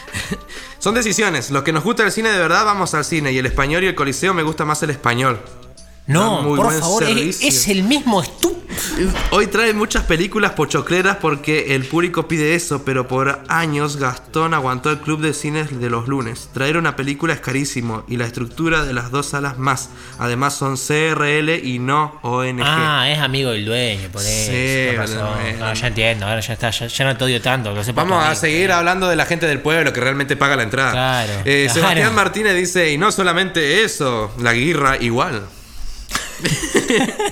[0.79, 1.51] Son decisiones.
[1.51, 3.87] Los que nos gusta el cine de verdad vamos al cine y el español y
[3.87, 5.41] el coliseo me gusta más el español.
[6.07, 8.62] No, muy por favor, es, es el mismo estúpido.
[9.31, 14.91] Hoy trae muchas películas pochocleras porque el público pide eso, pero por años Gastón aguantó
[14.91, 16.49] el club de cines de los lunes.
[16.53, 19.91] Traer una película es carísimo y la estructura de las dos salas más.
[20.19, 22.63] Además son CRL y no ONG.
[22.65, 24.51] Ah, es amigo del dueño, por eso.
[24.53, 25.59] Sí, razón.
[25.59, 27.75] No, ya entiendo, ahora ya está, ya, ya no te odio tanto.
[27.75, 30.93] Lo Vamos a seguir hablando de la gente del pueblo que realmente paga la entrada.
[30.93, 31.81] Claro, Eh, claro.
[31.81, 35.43] Sebastián Martínez dice, y no solamente eso, la guirra igual.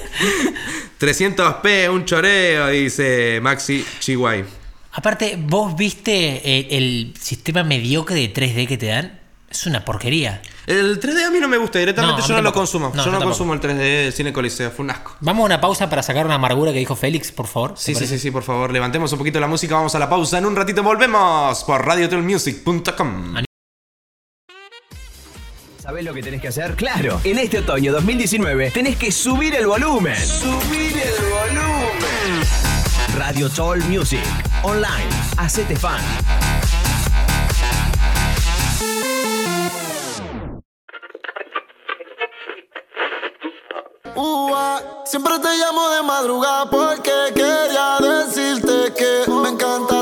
[1.01, 4.45] 300p, un choreo, dice Maxi Chihuay.
[4.93, 9.19] Aparte, ¿vos viste el, el sistema mediocre de 3D que te dan?
[9.49, 10.43] Es una porquería.
[10.67, 12.93] El 3D a mí no me gusta, directamente No, yo no lo consumo.
[12.95, 13.31] No, yo no tampoco.
[13.31, 15.17] consumo el 3D de Cine Coliseo, fue un asco.
[15.21, 17.75] Vamos a una pausa para sacar una amargura que dijo Félix, por favor.
[17.75, 20.09] ¿te Sí, sí, sí, sí, por favor, levantemos un poquito la música, vamos a la
[20.09, 20.39] pausa.
[20.39, 23.39] En un ratito volvemos por radiotelmusic.com.
[25.91, 26.77] ¿Sabés lo que tenés que hacer?
[26.77, 30.15] Claro, en este otoño 2019 tenés que subir el volumen.
[30.15, 32.47] Subir el volumen.
[33.19, 34.21] Radio Soul Music.
[34.63, 35.09] Online.
[35.37, 36.01] Hacete fan.
[44.15, 50.00] Ua, siempre te llamo de madrugada porque quería decirte que me encanta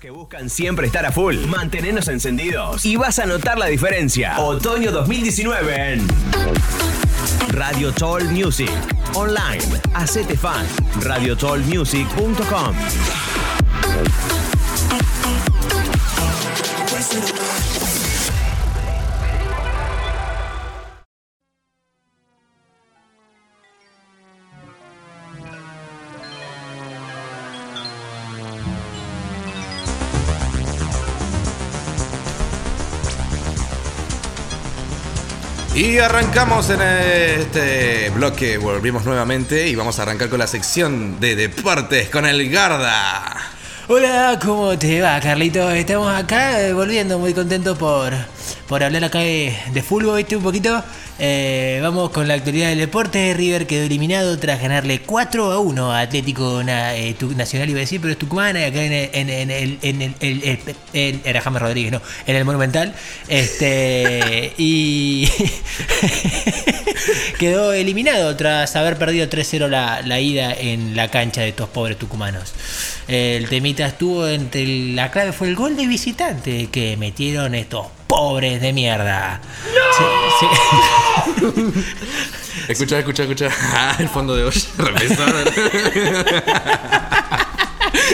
[0.00, 4.40] que buscan siempre estar a full, mantenernos encendidos y vas a notar la diferencia.
[4.40, 6.08] Otoño 2019 en
[7.48, 8.70] Radio Toll Music.
[9.14, 9.62] Online.
[9.92, 10.66] Hacete fan.
[11.02, 12.74] radiotollmusic.com.
[35.80, 41.34] Y arrancamos en este bloque, volvimos nuevamente y vamos a arrancar con la sección de
[41.34, 43.34] deportes con el Garda.
[43.88, 45.70] Hola, ¿cómo te va, Carlito?
[45.70, 48.12] Estamos acá eh, volviendo muy contentos por,
[48.68, 50.36] por hablar acá de, de fútbol, ¿viste?
[50.36, 50.84] Un poquito.
[51.22, 53.34] Eh, vamos con la actualidad del deporte.
[53.34, 57.76] River quedó eliminado tras ganarle 4 a 1 a Atlético Na- eh, Tu- Nacional, iba
[57.76, 60.76] a decir, pero es Tucumán, acá en el, en, en el, en el- el- el-
[60.94, 62.94] en- era James Rodríguez, no, en el Monumental.
[63.28, 65.28] Este, y
[67.38, 71.98] quedó eliminado tras haber perdido 3-0 la, la ida en la cancha de estos pobres
[71.98, 72.54] tucumanos.
[73.08, 74.64] El temita estuvo entre
[74.94, 79.40] la clave fue el gol de visitante que metieron estos pobres de mierda.
[79.96, 80.04] Sí,
[80.40, 81.84] sí.
[82.68, 83.48] Escucha, escucha, escucha.
[83.72, 84.60] Ah, el fondo de olla.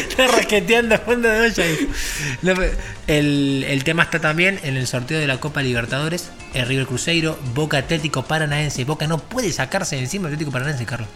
[0.09, 1.65] Está rasqueteando a fondo de olla.
[2.43, 2.55] No,
[3.07, 6.31] el, el tema está también en el sorteo de la Copa Libertadores.
[6.55, 8.85] El River Cruzeiro, Boca Atlético Paranaense.
[8.85, 11.09] Boca no puede sacarse de encima el Atlético Paranaense, Carlos.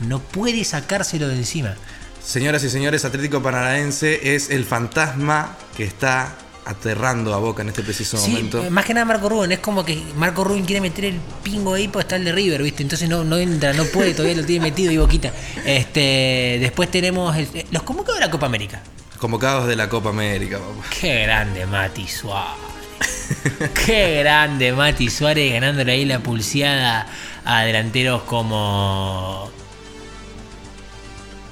[0.00, 1.76] No puede sacárselo de encima.
[2.22, 6.34] Señoras y señores, Atlético Paranaense es el fantasma que está
[6.66, 8.62] aterrando a Boca en este preciso Sí, momento.
[8.62, 11.74] eh, más que nada Marco Rubén, es como que Marco Rubén quiere meter el pingo
[11.74, 12.82] ahí, pues está el de River, ¿viste?
[12.82, 15.32] Entonces no, no entra, no puede, todavía lo tiene metido y boquita.
[15.64, 18.82] Este, después tenemos el- los convocados de la Copa América.
[19.18, 20.88] Convocados de la Copa América, papá.
[21.00, 22.56] Qué grande Mati Suárez.
[23.86, 27.06] Qué grande Mati Suárez ganándole ahí la pulseada
[27.44, 29.50] a delanteros como.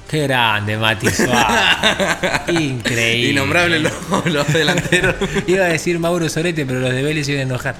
[0.09, 2.47] Qué grande Mati Suárez.
[2.47, 3.31] Increíble.
[3.31, 3.93] Innombrable los,
[4.25, 5.15] los delanteros.
[5.47, 7.75] Iba a decir Mauro Sorete, pero los de Vélez se iban a enojar.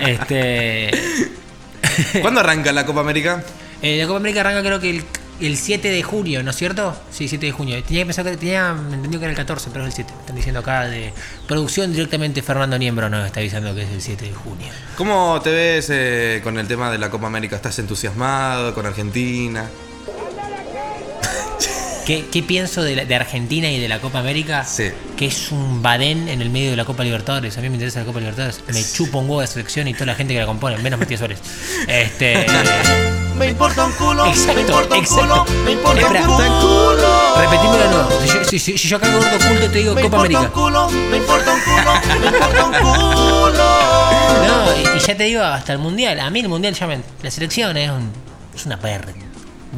[0.00, 0.90] Este.
[2.20, 3.42] ¿Cuándo arranca la Copa América?
[3.82, 5.04] Eh, la Copa América arranca creo que el,
[5.40, 6.96] el 7 de junio, ¿no es cierto?
[7.10, 7.82] Sí, 7 de junio.
[7.82, 10.12] Tenía que pensar que tenía entendido que era el 14, pero es el 7.
[10.20, 11.12] Están diciendo acá de
[11.48, 14.68] producción directamente Fernando Niembro nos está avisando que es el 7 de junio.
[14.96, 17.56] ¿Cómo te ves eh, con el tema de la Copa América?
[17.56, 19.68] ¿Estás entusiasmado con Argentina?
[22.06, 24.64] ¿Qué, qué pienso de, la- de Argentina y de la Copa América?
[24.64, 24.90] Sí.
[25.16, 27.58] Que es un badén en el medio de la Copa Libertadores.
[27.58, 28.62] A mí me interesa la Copa Libertadores.
[28.72, 31.18] Me chupo un huevo de selección y toda la gente que la compone, menos Matías
[31.18, 31.40] Suárez.
[31.88, 32.46] Este.
[33.36, 35.44] Me importa un culo, Exacto, me importa un exacto.
[35.44, 36.20] culo, me importa Espera.
[36.20, 37.36] un culo.
[37.36, 38.08] Repetímelo de nuevo.
[38.22, 40.36] Si yo, si- si- si yo acá gordo oculto te digo Me Copa importa un
[40.36, 40.52] América.
[40.54, 43.64] culo, me importa un culo, me importa un culo.
[44.46, 46.20] No, y, y ya te digo, hasta el mundial.
[46.20, 47.00] A mí el mundial ya me.
[47.22, 48.10] La selección es, un,
[48.54, 49.12] es una perra.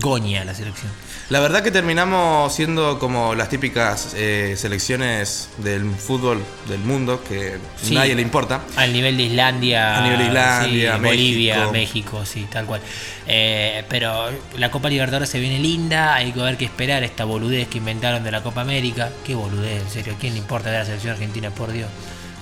[0.01, 0.93] Goña la selección.
[1.31, 7.59] La verdad que terminamos siendo como las típicas eh, selecciones del fútbol del mundo que
[7.83, 7.95] Sí.
[7.95, 8.63] nadie le importa.
[8.77, 9.99] Al nivel de Islandia.
[9.99, 12.25] A nivel de Islandia, sí, Bolivia, México.
[12.25, 12.81] Sí, tal cual.
[13.27, 17.03] Eh, pero la Copa Libertadores se viene linda, hay que ver qué esperar.
[17.05, 19.11] Esta boludez que inventaron de la Copa América.
[19.27, 20.15] Qué boludez, en serio.
[20.15, 21.89] ¿A quién le importa de la selección argentina, por Dios?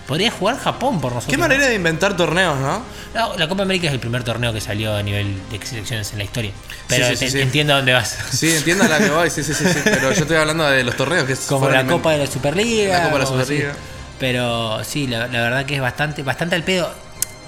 [0.06, 1.30] Podría jugar Japón por nosotros.
[1.34, 2.82] Qué manera de inventar torneos, ¿no?
[3.14, 6.18] No, la Copa América es el primer torneo que salió a nivel de selecciones en
[6.18, 6.52] la historia.
[6.86, 7.40] Pero sí, sí, te- sí.
[7.40, 8.16] entiendo a dónde vas.
[8.30, 9.80] Sí, entiendo a la que voy, sí, sí, sí, sí.
[9.82, 12.98] Pero yo estoy hablando de los torneos que Como la Copa de la Superliga.
[12.98, 13.72] La Copa de la Superliga.
[14.20, 16.90] Pero sí, la, la verdad que es bastante, bastante al pedo.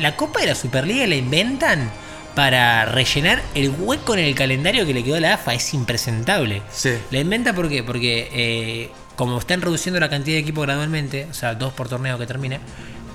[0.00, 1.90] La Copa de la Superliga la inventan
[2.34, 5.54] para rellenar el hueco en el calendario que le quedó a la AFA.
[5.54, 6.62] Es impresentable.
[6.72, 6.94] Sí.
[7.10, 7.82] La inventa ¿por qué?
[7.82, 12.16] porque eh, como están reduciendo la cantidad de equipos gradualmente, o sea, dos por torneo
[12.16, 12.60] que termine.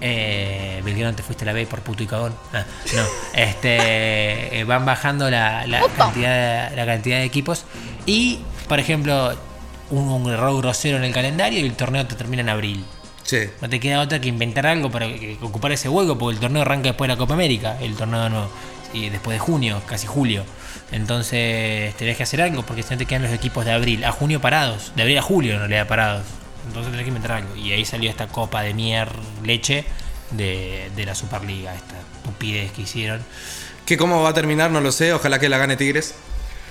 [0.02, 2.36] Eh, Belgrano, te fuiste a la B por puto y cagón.
[2.54, 7.64] Ah, no, este, eh, van bajando la, la cantidad, de- la cantidad de equipos.
[8.06, 9.34] Y, por ejemplo,
[9.92, 12.84] un, un error grosero en el calendario y el torneo te termina en abril.
[13.24, 13.38] Sí.
[13.62, 16.64] No te queda otra que inventar algo para que- ocupar ese hueco, porque el torneo
[16.64, 18.50] arranca después de la Copa América, el torneo nuevo,
[18.94, 20.44] y después de junio, casi julio.
[20.94, 24.12] Entonces tenés que hacer algo, porque si no te quedan los equipos de abril a
[24.12, 26.24] junio parados, de abril a julio en realidad parados.
[26.68, 27.56] Entonces tenés que inventar algo.
[27.56, 29.10] Y ahí salió esta copa de mier
[29.44, 29.86] leche
[30.32, 33.22] de, de la Superliga, esta estupidez que hicieron.
[33.86, 35.14] Que cómo va a terminar, no lo sé.
[35.14, 36.14] Ojalá que la gane Tigres.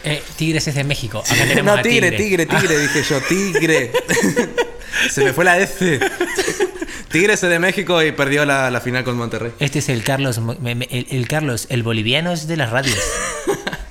[0.04, 1.18] Eh, Tigres es de México.
[1.18, 3.92] Acá tenemos No, a tigre, tigre, tigre, dije yo, tigre.
[5.10, 6.00] Se me fue la F.
[7.10, 9.52] Tigres es de México y perdió la, la final con Monterrey.
[9.58, 12.98] Este es el Carlos, el, el Carlos, el boliviano es de las radios.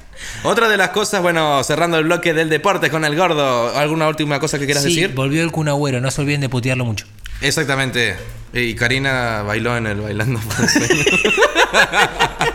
[0.43, 4.39] Otra de las cosas, bueno, cerrando el bloque del deporte con el gordo, ¿alguna última
[4.39, 5.13] cosa que quieras Sí, decir?
[5.13, 7.05] volvió el Kun Agüero, no se olviden de putearlo mucho.
[7.41, 8.15] Exactamente.
[8.53, 11.03] Y Karina bailó en el bailando por el sueño.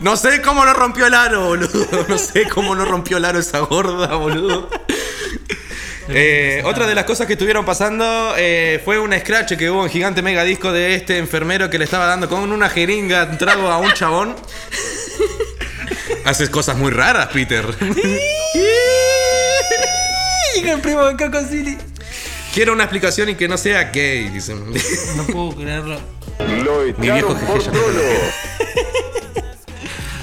[0.00, 2.04] No sé cómo no rompió el aro, boludo.
[2.08, 4.68] No sé cómo no rompió el aro esa gorda, boludo.
[6.10, 9.90] Eh, otra de las cosas que estuvieron pasando eh, fue un scratch que hubo en
[9.90, 13.68] Gigante Mega Disco de este enfermero que le estaba dando con una jeringa un trago
[13.70, 14.34] a un chabón.
[16.28, 17.64] Haces cosas muy raras, Peter.
[20.62, 21.78] el primo de Coco City.
[22.52, 24.62] Quiero una explicación y que no sea gay, dicen.
[25.16, 25.98] No puedo creerlo.
[26.98, 28.30] Mi viejo jeje lo cree.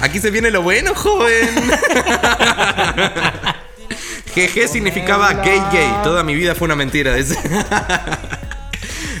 [0.00, 1.48] Aquí se viene lo bueno, joven.
[4.32, 5.92] Jeje significaba gay gay.
[6.04, 7.14] Toda mi vida fue una mentira.
[7.14, 7.36] dice.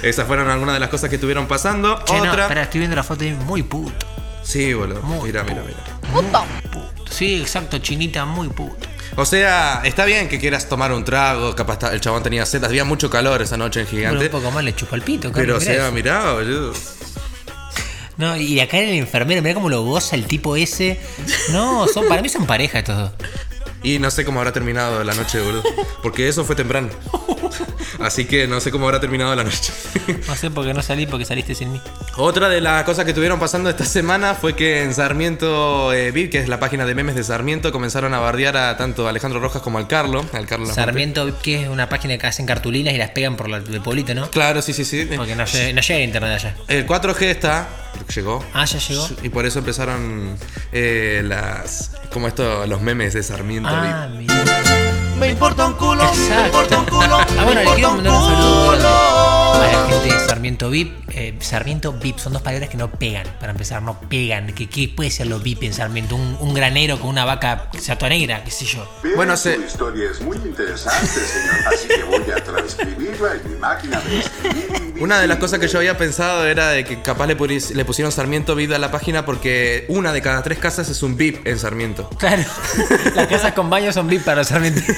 [0.02, 2.00] Esas fueron algunas de las cosas que estuvieron pasando.
[2.04, 2.44] Che, no, Otra.
[2.44, 4.06] espera, estoy viendo la foto y muy puto.
[4.44, 5.02] Sí, boludo.
[5.02, 5.95] Muy Mira, mira, mira.
[6.12, 6.44] Puto.
[7.10, 8.86] Sí, exacto, chinita muy puto.
[9.16, 12.84] O sea, está bien que quieras tomar un trago, capaz el chabón tenía sed, había
[12.84, 14.24] mucho calor esa noche en Bueno, Gigante.
[14.26, 15.92] un poco más le chupa el pito, pero, o Carlos, mirá sea, eso.
[15.94, 16.72] mirá, boludo.
[18.18, 20.98] No, y acá el enfermero, mirá cómo lo goza el tipo ese.
[21.52, 23.10] No, son, para mí son pareja estos dos.
[23.82, 25.62] Y no sé cómo habrá terminado la noche, boludo.
[26.02, 26.88] Porque eso fue temprano.
[28.00, 29.72] Así que no sé cómo habrá terminado la noche.
[30.28, 31.80] No sé por qué no salí, porque saliste sin mí.
[32.16, 36.32] Otra de las cosas que estuvieron pasando esta semana fue que en Sarmiento eh, VIP,
[36.32, 39.40] que es la página de memes de Sarmiento, comenzaron a bardear a tanto a Alejandro
[39.40, 40.24] Rojas como al Carlo.
[40.32, 40.66] Al Carlo.
[40.66, 44.14] Sarmiento, que es una página que hacen cartulinas y las pegan por la, el pueblito,
[44.14, 44.30] ¿no?
[44.30, 45.08] Claro, sí, sí, sí.
[45.16, 46.54] Porque no, llega- no llega internet allá.
[46.68, 47.68] El 4G está,
[48.14, 48.44] llegó.
[48.52, 49.08] Ah, ya llegó.
[49.22, 50.36] Y por eso empezaron
[50.72, 51.92] eh, las.
[52.12, 54.36] Como esto, los memes de Sarmiento Ah, mira.
[55.18, 56.46] Me importa un culo, me Exacto.
[56.46, 57.18] importa un culo.
[57.38, 60.92] Ah, bueno, le quiero mandar un saludo a la gente de Sarmiento VIP.
[61.10, 64.52] Eh, Sarmiento VIP son dos palabras que no pegan, para empezar, no pegan.
[64.52, 66.14] ¿Qué, qué puede ser lo VIP en Sarmiento?
[66.16, 67.68] Un, un granero con una vaca
[68.08, 68.86] negra, qué sé yo.
[69.16, 71.74] Bueno, se- Su historia es muy interesante, señor.
[71.74, 74.94] Así que voy a transcribirla en mi máquina de escribir.
[75.00, 78.12] Una de las cosas que yo había pensado era de que capaz le, le pusieron
[78.12, 81.58] Sarmiento VIP a la página porque una de cada tres casas es un VIP en
[81.58, 82.08] Sarmiento.
[82.18, 82.42] Claro,
[83.14, 84.80] las casas con baño son VIP para Sarmiento.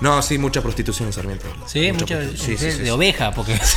[0.00, 1.46] No, sí, mucha prostitución en Sarmiento.
[1.66, 2.90] Sí, sí, sí, de, sí, de sí.
[2.90, 3.58] oveja, porque.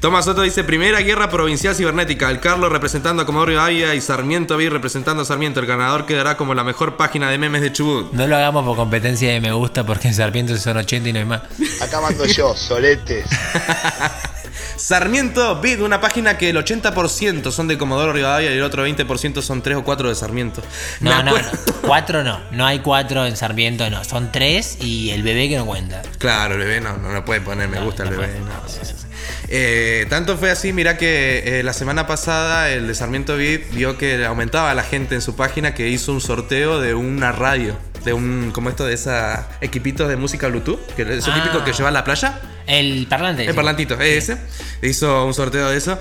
[0.00, 4.56] Tomás Soto dice, primera guerra provincial cibernética, el Carlos representando a Comodoro Rivadavia y Sarmiento
[4.56, 5.58] VIP representando a Sarmiento.
[5.58, 8.12] El ganador quedará como la mejor página de memes de Chubut.
[8.12, 11.18] No lo hagamos por competencia de me gusta, porque en Sarmiento son 80 y no
[11.18, 11.42] hay más.
[11.80, 13.26] Acá mando yo, soletes.
[14.76, 19.42] Sarmiento VIP, una página que el 80% son de Comodoro Rivadavia y el otro 20%
[19.42, 20.62] son 3 o 4 de Sarmiento.
[21.00, 21.30] No, no, no.
[21.30, 21.50] acuerdo-
[21.82, 22.40] Cuatro no.
[22.50, 24.02] No hay cuatro en Sarmiento, no.
[24.04, 26.02] Son tres y el bebé que no cuenta.
[26.18, 28.32] Claro, el bebé no, no, no puede poner me No, gusta no el bebé.
[28.32, 28.40] puede.
[28.44, 29.06] no, sí, sí, sí.
[29.48, 33.96] Eh, tanto fue así, mira que eh, la semana pasada el de Sarmiento VIP vio
[33.96, 37.76] que aumentaba la gente en su página que hizo un sorteo de una radio.
[38.06, 41.34] De un, como esto de esa equipitos de música Bluetooth, que es Ah.
[41.34, 42.40] típico que lleva a la playa.
[42.66, 43.42] El parlante.
[43.42, 43.54] El sí.
[43.56, 44.38] parlantito, es ese.
[44.80, 45.98] Hizo un sorteo de eso.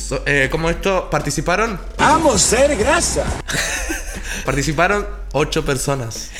[0.00, 3.24] So- eh, como esto, participaron, Amo ser grasa.
[4.46, 6.30] participaron ocho personas.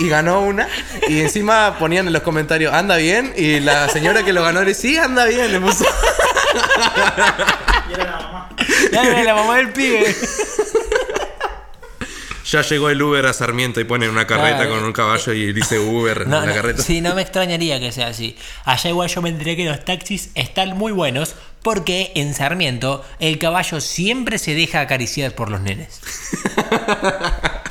[0.00, 0.66] Y ganó una.
[1.08, 3.32] Y encima ponían en los comentarios, anda bien.
[3.36, 5.52] Y la señora que lo ganó le decía, sí, anda bien.
[5.52, 5.84] Le puso.
[8.90, 10.14] Dale, la mamá del pibe.
[12.54, 14.70] Ya llegó el Uber a Sarmiento y ponen una carreta Claro.
[14.76, 16.82] con un caballo y dice Uber No, en la no, carreta.
[16.84, 18.36] sí, no me extrañaría que sea así.
[18.64, 23.38] Allá igual yo me enteré que los taxis están muy buenos porque en Sarmiento el
[23.40, 26.00] caballo siempre se deja acariciar por los nenes.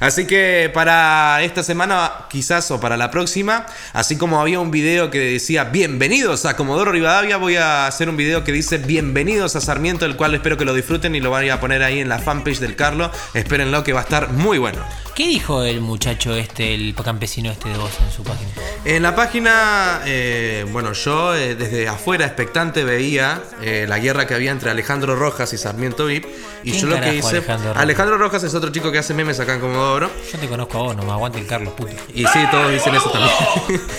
[0.00, 5.10] Así que para esta semana, quizás o para la próxima, así como había un video
[5.10, 9.60] que decía bienvenidos a Comodoro Rivadavia, voy a hacer un video que dice bienvenidos a
[9.60, 12.18] Sarmiento, el cual espero que lo disfruten y lo voy a poner ahí en la
[12.18, 13.10] fanpage del Carlo.
[13.34, 14.84] Espérenlo que va a estar muy bueno.
[15.14, 18.50] ¿Qué dijo el muchacho este, el campesino este de vos en su página?
[18.84, 24.34] En la página, eh, bueno, yo eh, desde afuera expectante veía eh, la guerra que
[24.34, 26.26] había entre Alejandro Rojas y Sarmiento VIP.
[26.64, 27.28] Y ¿Quién yo lo que hice.
[27.28, 27.82] Alejandro Rojas?
[27.82, 29.85] Alejandro Rojas es otro chico que hace memes acá en Comodoro.
[30.32, 31.92] Yo te conozco a vos, no me aguante el Carlos, puto.
[32.12, 33.32] Y sí, todos dicen eso también.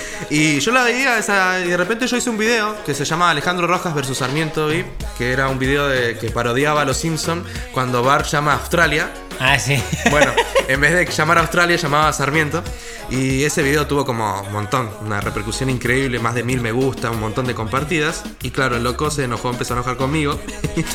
[0.29, 3.29] y yo la veía esa, y de repente yo hice un video que se llama
[3.29, 4.69] Alejandro Rojas versus Sarmiento
[5.17, 9.09] que era un video de, que parodiaba a los Simpson cuando Bart llama a Australia.
[9.39, 9.81] Ah, sí.
[10.11, 10.31] Bueno,
[10.67, 12.63] en vez de llamar a Australia, llamaba a Sarmiento.
[13.09, 17.09] Y ese video tuvo como un montón, una repercusión increíble, más de mil me gusta,
[17.09, 18.23] un montón de compartidas.
[18.41, 20.39] Y claro, el loco se enojó, empezó a enojar conmigo.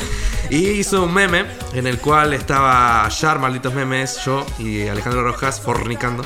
[0.51, 5.61] y hizo un meme en el cual estaba Char, malditos memes, yo y Alejandro Rojas
[5.61, 6.23] fornicando.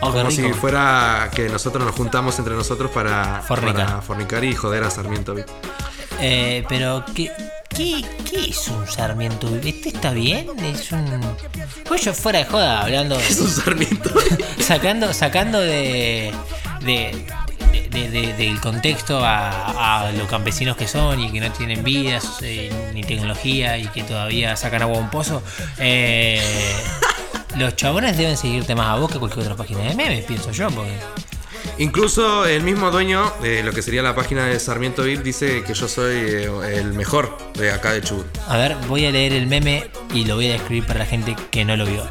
[0.00, 3.86] Oh, como si fuera que nosotros nos juntamos entre nosotros para Fornicar.
[3.86, 5.36] para fornicar y joder a Sarmiento.
[6.20, 7.30] Eh, pero, ¿qué,
[7.76, 9.48] qué, qué es un Sarmiento?
[9.62, 10.46] ¿Este está bien?
[10.62, 11.20] Es un.
[11.86, 13.18] Pues yo fuera de joda, hablando.
[13.18, 14.10] Es un Sarmiento.
[14.58, 16.32] sacando, sacando de.
[16.84, 17.24] de
[17.90, 22.38] de- de- del contexto a, a los campesinos que son y que no tienen vidas
[22.42, 25.44] eh, ni tecnología y que todavía sacan agua a un pozo.
[25.78, 26.42] eh,
[27.56, 30.70] los chabones deben seguirte más a vos que cualquier otra página de memes, pienso yo,
[30.70, 30.90] porque.
[31.78, 35.74] Incluso el mismo dueño de lo que sería la página de Sarmiento VIP dice que
[35.74, 38.26] yo soy eh, el mejor de acá de Chubut.
[38.48, 41.34] A ver, voy a leer el meme y lo voy a describir para la gente
[41.50, 42.08] que no lo vio.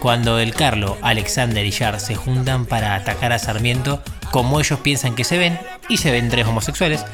[0.00, 5.14] Cuando el Carlo, Alexander y Jar se juntan para atacar a Sarmiento, como ellos piensan
[5.14, 5.58] que se ven,
[5.88, 7.04] y se ven tres homosexuales,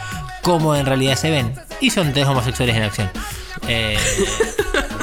[0.43, 3.11] como en realidad se ven, y son tres homosexuales en acción.
[3.69, 3.97] Eh,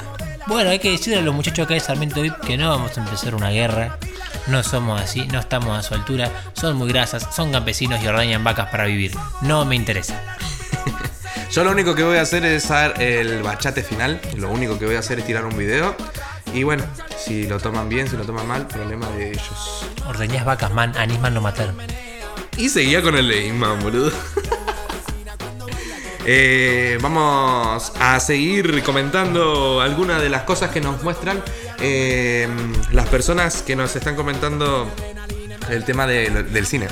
[0.49, 3.01] Bueno, hay que decirle a los muchachos acá de Sarmiento VIP que no vamos a
[3.01, 3.99] empezar una guerra.
[4.47, 6.31] No somos así, no estamos a su altura.
[6.53, 9.15] Son muy grasas, son campesinos y ordeñan vacas para vivir.
[9.41, 10.21] No me interesa.
[11.51, 14.19] Yo lo único que voy a hacer es dar el bachate final.
[14.35, 15.95] Lo único que voy a hacer es tirar un video.
[16.53, 16.83] Y bueno,
[17.17, 19.85] si lo toman bien, si lo toman mal, problema de ellos.
[20.07, 21.77] Ordeñás vacas, man, a Nisman lo mataron.
[22.57, 24.11] Y seguía con el Leisman, boludo.
[26.31, 31.41] Eh, vamos a seguir comentando algunas de las cosas que nos muestran
[31.81, 32.47] eh,
[32.91, 34.89] las personas que nos están comentando
[35.69, 36.87] el tema de- del cine.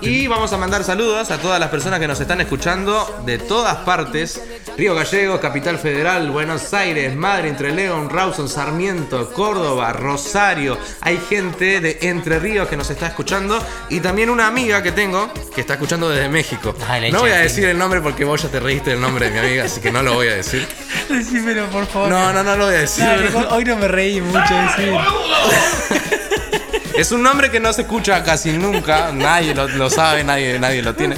[0.00, 3.76] Y vamos a mandar saludos a todas las personas que nos están escuchando de todas
[3.78, 4.40] partes.
[4.76, 10.76] Río Gallegos, Capital Federal, Buenos Aires, Madre, Entre León, Rawson, Sarmiento, Córdoba, Rosario.
[11.00, 13.64] Hay gente de Entre Ríos que nos está escuchando.
[13.88, 16.74] Y también una amiga que tengo que está escuchando desde México.
[17.12, 19.38] No voy a decir el nombre porque vos ya te reíste del nombre de mi
[19.46, 20.66] amiga, así que no lo voy a decir.
[21.08, 22.08] Decímelo, por favor.
[22.08, 23.04] No, no, no lo voy a decir.
[23.50, 24.92] hoy no me reí mucho, decir.
[26.96, 30.82] Es un nombre que no se escucha casi nunca, nadie lo, lo sabe, nadie, nadie
[30.82, 31.16] lo tiene.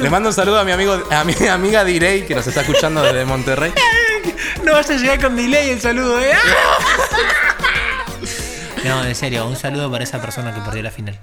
[0.00, 3.02] Le mando un saludo a mi amigo, a mi amiga Direy que nos está escuchando
[3.02, 3.72] desde Monterrey.
[4.64, 6.32] No vas a llegar con delay el saludo, eh.
[8.84, 11.18] No, en serio, un saludo para esa persona que perdió la final.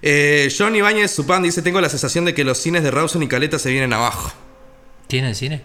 [0.00, 3.28] Eh, John Ibáñez Supan dice: Tengo la sensación de que los cines de Rawson y
[3.28, 4.32] Caleta se vienen abajo.
[5.08, 5.62] ¿Tiene el cine?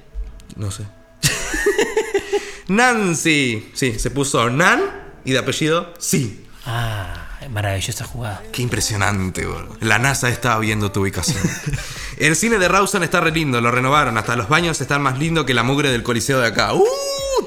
[0.55, 0.83] No sé.
[2.67, 4.81] Nancy, sí, se puso Nan
[5.23, 6.42] y de apellido Sí.
[6.65, 8.41] Ah, maravillosa jugada.
[8.51, 9.75] Qué impresionante, boludo.
[9.81, 11.37] La NASA estaba viendo tu ubicación.
[12.17, 14.17] El cine de Rawson está re lindo, lo renovaron.
[14.17, 16.73] Hasta los baños están más lindos que la mugre del coliseo de acá.
[16.73, 16.83] ¡Uh!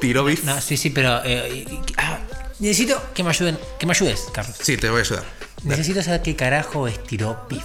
[0.00, 0.44] Tiró bif.
[0.44, 1.22] No, sí, sí, pero.
[1.24, 2.18] eh, ah,
[2.58, 3.58] necesito que me ayuden.
[3.78, 4.54] Que me ayudes, Carlos.
[4.60, 5.24] Sí, te voy a ayudar.
[5.64, 7.62] Necesito saber qué carajo estiró Pif.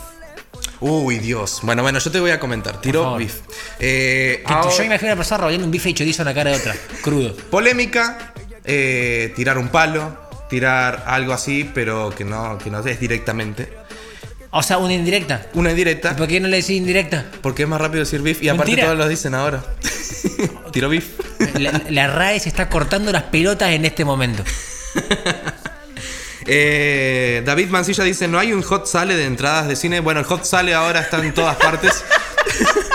[0.80, 1.60] Uy, Dios.
[1.64, 2.80] Bueno, bueno, yo te voy a comentar.
[2.82, 3.42] Tiró bif.
[3.80, 6.52] Eh, ahora- Yo imagino a una persona rodeando un bife y chorizo en la cara
[6.52, 7.36] de otra, crudo.
[7.36, 8.34] Polémica,
[8.64, 10.18] eh, tirar un palo,
[10.52, 13.74] tirar algo así, pero que no, que no es directamente.
[14.52, 15.48] O sea, una indirecta.
[15.54, 17.26] Una indirecta, ¿Por qué no le decís indirecta?
[17.42, 18.88] porque es más rápido decir bif y aparte Mentira.
[18.88, 19.64] todos lo dicen ahora.
[20.74, 21.08] Tiró bif.
[21.58, 24.44] La, la RAE se está cortando las pelotas en este momento.
[26.48, 30.00] Eh, David Mancilla dice, no hay un hot sale de entradas de cine.
[30.00, 32.04] Bueno, el hot sale ahora está en todas partes.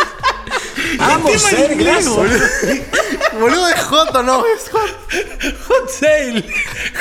[0.99, 2.11] Amo ser grasa.
[3.39, 4.45] Boludo, ¿es hot o no?
[4.45, 5.06] Es hot.
[5.69, 6.43] Hot sale.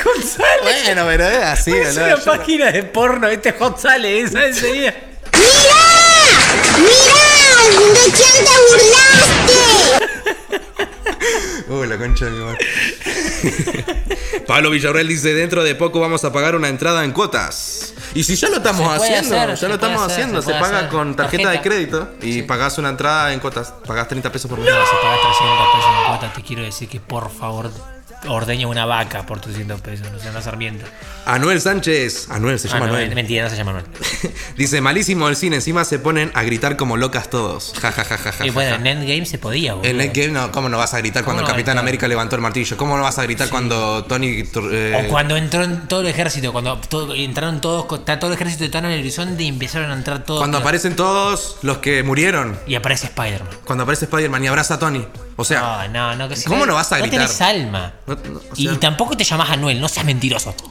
[0.04, 0.62] Hot sale.
[0.62, 2.04] Bueno, pero es así, es boludo.
[2.14, 4.94] una Yo- página de porno, este hot sale, esa enseguida.
[5.32, 5.82] ¡Mirá!
[7.94, 9.56] ¿De quién te burlaste?
[11.68, 12.58] Uy, la concha de mi madre.
[14.46, 17.92] Pablo Villarreal dice, dentro de poco vamos a pagar una entrada en cuotas.
[18.14, 20.90] Y si ya lo estamos haciendo, hacer, ya lo estamos hacer, haciendo, se paga hacer.
[20.90, 24.70] con tarjeta, de crédito y pagás una entrada en cuotas, pagás 30 pesos por mes.
[24.70, 27.70] No, si pagas 300 pesos en cuota, te quiero decir que por favor
[28.28, 30.84] ordeña una vaca por 300 pesos, no sea una sarmiento.
[31.26, 33.14] Anuel Sánchez, Anuel se Ah, llama no, Anuel.
[33.14, 33.90] mentira, no se llama Manuel.
[34.56, 37.72] Dice, malísimo el cine, encima se ponen a gritar como locas todos.
[37.80, 38.76] Ja, ja, ja, ja, ja, Y bueno, ja.
[38.76, 39.90] en Endgame se podía, boludo.
[39.90, 41.78] En Endgame, no, ¿cómo no vas a gritar cuando ¿Cómo el no Capitán?
[41.78, 42.76] América levantó el martillo?
[42.76, 44.44] ¿Cómo no vas a gritar cuando Tony...
[44.72, 48.36] Eh, O cuando entró en todo el ejército, cuando todo- entraron todos, está todo el
[48.36, 50.40] ejército de Thanos en el horizonte y empezaron a entrar todos.
[50.40, 52.58] cuando aparecen todos los que murieron.
[52.66, 53.50] Y aparece Spider-Man.
[53.64, 55.06] Cuando aparece Spider-Man y abraza a Tony.
[55.36, 56.28] O sea, No, no, no.
[56.28, 57.20] Que si ¿Cómo no vas a gritar?
[57.20, 57.92] No tenés alma.
[58.06, 60.54] No- no, o y, tampoco te llamas Anuel, no seas mentiroso.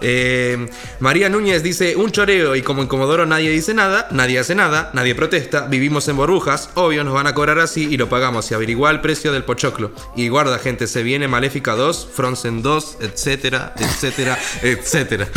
[0.00, 0.68] eh,
[1.00, 4.90] María Núñez dice, un choreo y como en Comodoro nadie dice nada, nadie hace nada,
[4.94, 8.54] nadie protesta, vivimos en burbujas, obvio nos van a cobrar así y lo pagamos y
[8.54, 9.92] averigua el precio del pochoclo.
[10.16, 15.28] Y guarda gente, se viene Maléfica 2, Frozen 2, etcétera, etcétera, etcétera.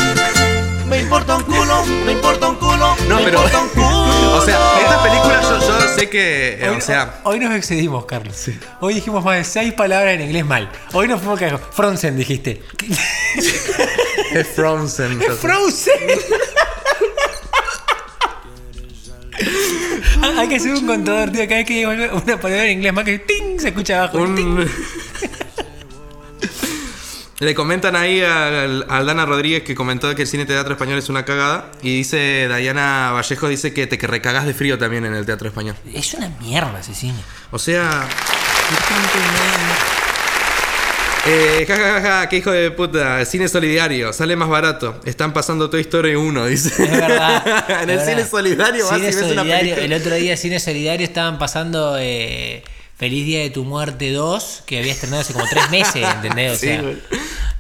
[0.89, 2.95] Me importa un culo, me importa un culo.
[3.07, 3.37] No, me pero...
[3.37, 4.37] importa un culo.
[4.37, 6.53] o sea, esta película yo, yo sé que...
[6.61, 7.21] eh, Hoy, o sea...
[7.23, 8.35] hoy nos excedimos, Carlos.
[8.81, 10.69] Hoy dijimos más de seis palabras en inglés mal.
[10.93, 12.61] Hoy nos fuimos que Frozen dijiste.
[14.31, 15.21] Es Frozen.
[15.39, 15.93] Frozen.
[20.21, 21.43] Ah, Hay que hacer un contador, tío.
[21.43, 23.59] Cada vez que digo una palabra en inglés más que ¡ting!
[23.59, 24.25] se escucha abajo.
[24.35, 24.67] ¡ting!
[27.39, 31.09] Le comentan ahí al, al Dana Rodríguez que comentó que el cine teatro español es
[31.09, 31.69] una cagada.
[31.81, 35.49] Y dice, Dayana Vallejo dice que te que recagas de frío también en el teatro
[35.49, 35.75] español.
[35.93, 37.19] Es una mierda ese cine.
[37.51, 38.07] O sea.
[41.27, 43.19] Eh, ja, ja, ja, qué hijo de puta.
[43.19, 45.01] El cine solidario, sale más barato.
[45.03, 46.83] Están pasando Toy Story 1, dice.
[46.83, 47.65] Es verdad.
[47.69, 48.05] en es el verdad.
[48.05, 49.83] cine solidario vas Cine y ves una película.
[49.83, 52.63] El otro día, Cine Solidario, estaban pasando eh,
[52.97, 56.53] Feliz Día de tu Muerte 2, que había estrenado hace como tres meses, ¿entendés?
[56.53, 56.83] O Sí, sea,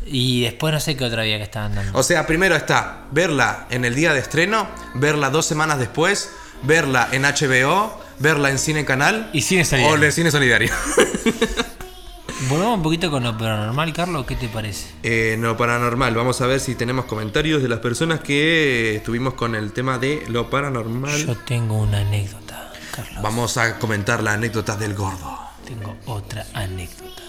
[0.05, 1.97] y después no sé qué otra día que estaban dando.
[1.97, 6.29] O sea, primero está verla en el día de estreno, verla dos semanas después,
[6.63, 9.99] verla en HBO, verla en Cine Canal Y Cine Solidario.
[9.99, 10.69] o en Cine Solidario.
[12.49, 14.87] Volvamos un poquito con lo paranormal, Carlos, ¿qué te parece?
[15.03, 19.55] Eh, no paranormal, vamos a ver si tenemos comentarios de las personas que estuvimos con
[19.55, 21.25] el tema de lo paranormal.
[21.25, 22.64] Yo tengo una anécdota,
[22.95, 23.21] Carlos.
[23.21, 25.37] Vamos a comentar la anécdota del gordo.
[25.65, 27.21] Tengo otra anécdota.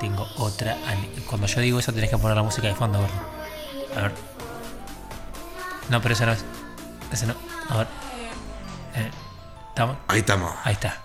[0.00, 1.26] Tengo otra anécdota.
[1.28, 3.14] Cuando yo digo eso tenés que poner la música de fondo, gordo.
[3.96, 4.12] A ver.
[5.90, 6.44] No, pero esa no es.
[7.12, 7.34] Esa no.
[7.68, 7.86] A ver.
[8.94, 9.10] Eh,
[9.68, 9.96] ¿Estamos?
[10.08, 10.54] Ahí estamos.
[10.64, 11.02] Ahí está.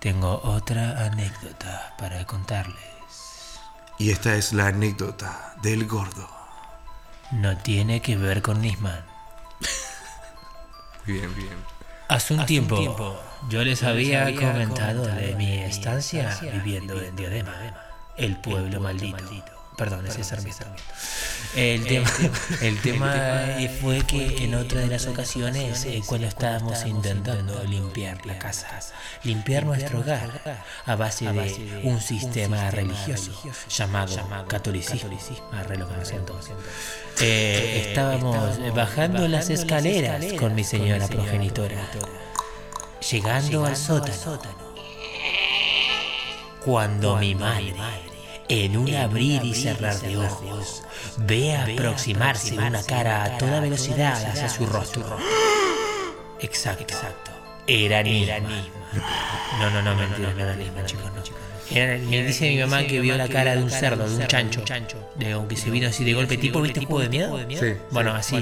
[0.00, 2.78] Tengo otra anécdota para contarles.
[3.98, 6.28] Y esta es la anécdota del gordo.
[7.32, 9.04] No tiene que ver con Nisman.
[11.06, 11.73] Bien, bien.
[12.08, 15.58] Hace un, Hace tiempo, un tiempo, yo les yo había, había comentado, comentado de mi
[15.58, 17.54] estancia estancia viviendo en Diadema,
[18.16, 19.16] el pueblo, pueblo maldito.
[19.16, 19.54] maldito.
[19.76, 20.66] Perdón, ese Perdón, es ese Sarmiento.
[20.76, 20.82] es
[21.56, 22.10] El El tema,
[22.60, 27.62] el tema el tema fue que en otra de las ocasiones, eh, cuando estábamos intentando
[27.64, 28.68] limpiar la casa,
[29.24, 33.32] limpiar nuestro hogar a base de un sistema religioso
[33.68, 35.00] llamado catolicismo.
[35.00, 35.50] catolicismo.
[35.52, 36.52] Arre lo que no sé entonces.
[37.20, 41.08] Eh, estábamos estábamos bajando las bajando las escaleras escaleras con mi con señora mi señora
[41.08, 41.76] progenitora.
[43.10, 44.64] Llegando, Llegando al al sótano.
[46.64, 47.74] Cuando, mi madre,
[48.48, 50.82] en un abrir y cerrar de ojos,
[51.18, 55.18] ve aproximarse una cara a toda velocidad hacia su rostro.
[56.40, 57.30] Exacto, exacto.
[57.66, 58.48] Era Nisma.
[59.58, 61.43] No, no, no, mentira, no era Nisma, chicos, no.
[61.70, 64.62] Era- me dice mi mamá que vio la cara de un cerdo, de un chancho,
[65.16, 67.38] de aunque se vino así de golpe, tipo, ¿viste juego de miedo?
[67.58, 67.74] Sí.
[67.90, 68.36] Bueno, así.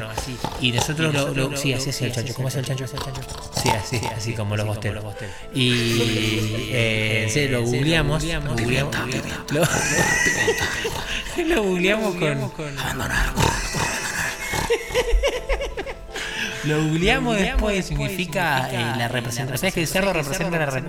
[0.61, 2.35] Y nosotros lo, sí, así hacía el chancho.
[2.35, 2.87] ¿Cómo hacía el chancho?
[3.63, 5.05] Sí, así, así como los bosteros.
[5.55, 5.71] Y
[6.73, 8.23] eh, lo googleamos.
[8.25, 8.97] Lo googleamos,
[11.37, 12.53] lo, lo googleamos con.
[16.65, 19.59] Lo googleamos después, significa eh, la representación.
[19.59, 20.83] ¿Sabes que el cerdo representa la, re-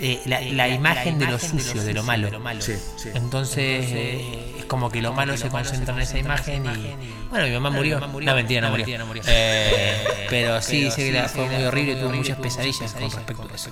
[0.00, 2.28] eh, la, la imagen de lo sucio, de lo malo?
[2.60, 3.10] Sí, sí.
[3.14, 6.94] Entonces eh, es como que lo malo se concentra en esa imagen y.
[7.30, 7.98] Bueno, mi mamá murió.
[8.00, 9.22] No, mentira, no murió.
[9.26, 13.70] Eh, pero sí, que la- fue muy horrible, tuve muchas pesadillas con respecto a eso.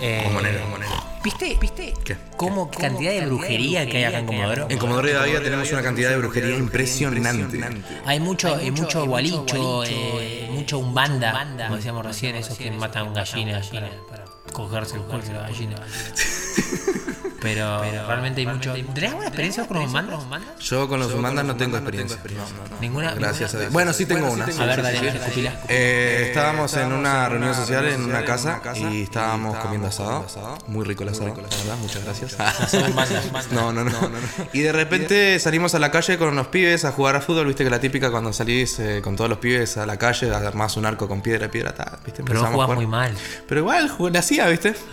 [0.00, 0.24] Eh.
[1.22, 1.56] ¿Viste?
[1.60, 1.94] ¿Viste?
[2.04, 2.16] ¿Qué?
[2.36, 4.66] ¿Cómo cantidad de brujería que hay acá en Comodoro?
[4.70, 7.60] En Comodoro Rivadavia tenemos una cantidad de brujería impresionante.
[8.06, 9.82] Hay mucho, hay mucho gualicho,
[10.68, 15.26] eh, mucho umbanda, como decíamos recién, esos que matan gallinas para, para cogerse el cuerpo
[15.26, 15.76] de la gallina.
[17.40, 18.72] Pero, realmente hay mucho.
[18.72, 20.58] ¿Tenés alguna experiencia con los umbandas?
[20.60, 22.18] Yo con los humandas no tengo experiencia.
[22.80, 23.14] Ninguna.
[23.14, 23.72] Gracias a Dios.
[23.72, 24.44] Bueno, sí tengo una.
[24.44, 25.52] A ver, dale, escupila.
[25.68, 30.26] Eh, estábamos en una reunión social en una casa y estábamos comiendo asado.
[30.66, 31.34] Muy rico el asado,
[31.80, 32.36] muchas gracias.
[33.52, 33.90] No, no, no.
[34.52, 37.46] Y de repente salimos a la calle con unos pibes a jugar a fútbol.
[37.46, 40.76] Viste que la típica cuando salís eh, con todos los pibes a la calle, armás
[40.76, 42.22] un arco con piedra, piedra, ta, ¿viste?
[42.24, 43.14] Pero Empezamos jugás muy mal.
[43.46, 44.74] Pero igual, jugué- la hacía, ¿viste?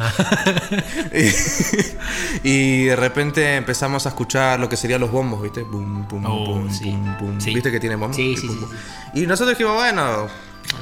[2.43, 5.63] y, de repente empezamos a escuchar lo que serían los bombos, ¿viste?
[5.63, 7.53] Bum, bum, Oh, bum, sí.
[7.53, 8.15] ¿Viste que tiene bombos?
[8.15, 8.49] Sí, Y sí.
[9.13, 10.27] Y nosotros dijimos, bueno,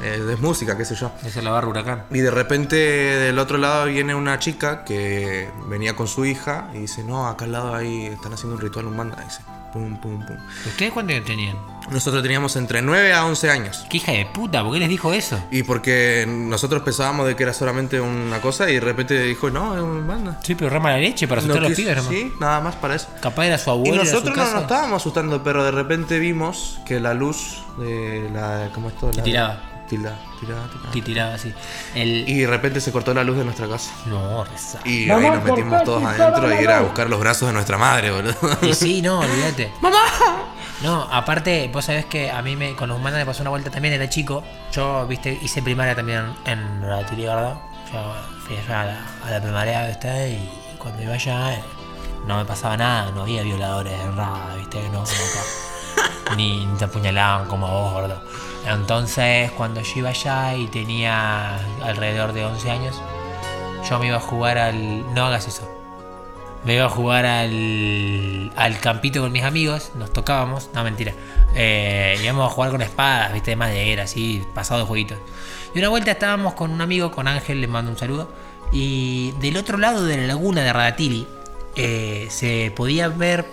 [0.02, 1.12] eh, es música, qué sé yo.
[1.26, 2.04] Esa es la barra huracán.
[2.12, 6.80] Y de repente del otro lado viene una chica que venía con su hija y
[6.80, 9.18] dice, no, acá al lado ahí están haciendo un ritual humana.
[9.24, 9.42] Dice,
[9.74, 10.38] pum, pum, pum.
[10.68, 11.58] ¿Ustedes cuántos años tenían?
[11.92, 13.86] Nosotros teníamos entre 9 a 11 años.
[13.90, 14.64] ¿Qué hija de puta?
[14.64, 15.44] ¿Por qué les dijo eso?
[15.52, 19.76] Y porque nosotros pensábamos de que era solamente una cosa y de repente dijo, no,
[19.76, 20.40] es una banda.
[20.44, 22.18] Sí, pero rama la leche para asustar No a los quiso- pibes, hermano.
[22.18, 23.10] Sí, nada más para eso.
[23.22, 24.06] Capaz era su Y abuelo.
[24.06, 28.70] su nosotros no nos estábamos asustando, pero de repente vimos que la luz de la.
[28.74, 29.12] ¿Cómo es todo?
[29.12, 29.62] La, tiraba.
[29.94, 30.92] Tila, tiraba, tiraba.
[30.92, 31.54] Que tiraba así.
[31.94, 32.28] El...
[32.28, 33.92] Y de repente se cortó la luz de nuestra casa.
[34.08, 34.80] No, reza.
[34.86, 38.10] Y ahí nos metimos todos adentro y era a buscar los brazos de nuestra madre,
[38.10, 38.36] boludo.
[38.64, 39.72] Y sí, no, olvídate.
[39.82, 40.00] ¡Mamá!
[40.82, 43.70] No, aparte, vos sabés que a mí me, con los humanos me pasó una vuelta
[43.70, 44.44] también, era chico.
[44.72, 47.62] Yo, viste, hice primaria también en la Tiligarda.
[47.92, 48.14] Yo
[48.48, 51.64] fui allá a la, a la primaria, viste, y cuando iba allá eh,
[52.26, 56.36] no me pasaba nada, no había violadores de nada, viste, no como acá.
[56.36, 58.24] ni, ni te apuñalaban como a vos, gordo.
[58.66, 63.02] Entonces, cuando yo iba allá y tenía alrededor de 11 años,
[63.90, 65.14] yo me iba a jugar al.
[65.14, 65.70] No hagas eso.
[66.64, 71.14] Me iba a jugar al, al campito con mis amigos, nos tocábamos, no mentira.
[71.56, 75.18] Eh, íbamos a jugar con espadas, viste, de madera, así, pasado jueguitos.
[75.76, 78.30] Y una vuelta estábamos con un amigo, con Ángel, le mando un saludo.
[78.72, 81.28] Y del otro lado de la laguna de Radatili
[81.76, 83.46] eh, se podía ver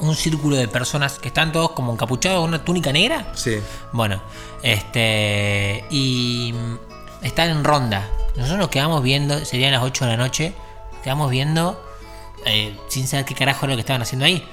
[0.00, 3.32] un círculo de personas que están todos como encapuchados con una túnica negra.
[3.34, 3.58] Sí.
[3.92, 4.22] Bueno,
[4.62, 5.84] este.
[5.90, 6.54] Y.
[7.22, 8.08] Están en ronda.
[8.36, 10.54] Nosotros nos quedamos viendo, serían las 8 de la noche.
[11.04, 11.80] Quedamos viendo.
[12.44, 14.44] eh, sin saber qué carajo era lo que estaban haciendo ahí.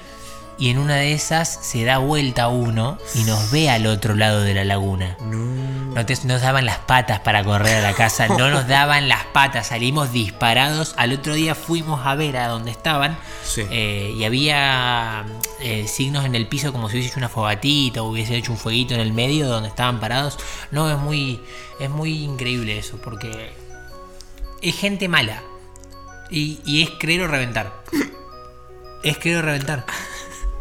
[0.60, 4.42] Y en una de esas se da vuelta uno y nos ve al otro lado
[4.42, 5.16] de la laguna.
[5.22, 9.24] No te- nos daban las patas para correr a la casa, no nos daban las
[9.26, 10.94] patas, salimos disparados.
[10.98, 13.64] Al otro día fuimos a ver a dónde estaban Sí.
[13.72, 15.26] eh, y había
[15.62, 18.58] eh, signos en el piso como si hubiese hecho una fogatita o hubiese hecho un
[18.58, 20.38] fueguito en el medio donde estaban parados.
[20.72, 21.40] No, es muy,
[21.80, 23.52] es muy increíble eso porque
[24.62, 25.42] es gente mala
[26.30, 27.74] y, y es creer o reventar.
[29.02, 29.86] Es creer o reventar.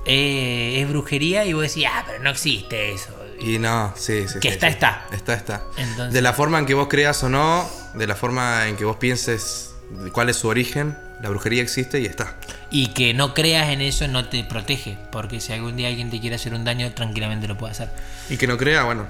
[0.08, 3.10] Eh, es brujería y vos decís, ah, pero no existe eso.
[3.40, 4.40] Y no, sí, sí.
[4.40, 4.72] Que sí, está, sí.
[4.74, 5.06] está.
[5.12, 5.62] Está, está.
[5.76, 8.84] Entonces- De la forma en que vos creas o no, de la forma en que
[8.84, 9.74] vos pienses
[10.12, 12.36] cuál es su origen, la brujería existe y está.
[12.70, 16.20] Y que no creas en eso no te protege, porque si algún día alguien te
[16.20, 17.88] quiere hacer un daño, tranquilamente lo puede hacer.
[18.28, 19.06] Y que no crea, bueno,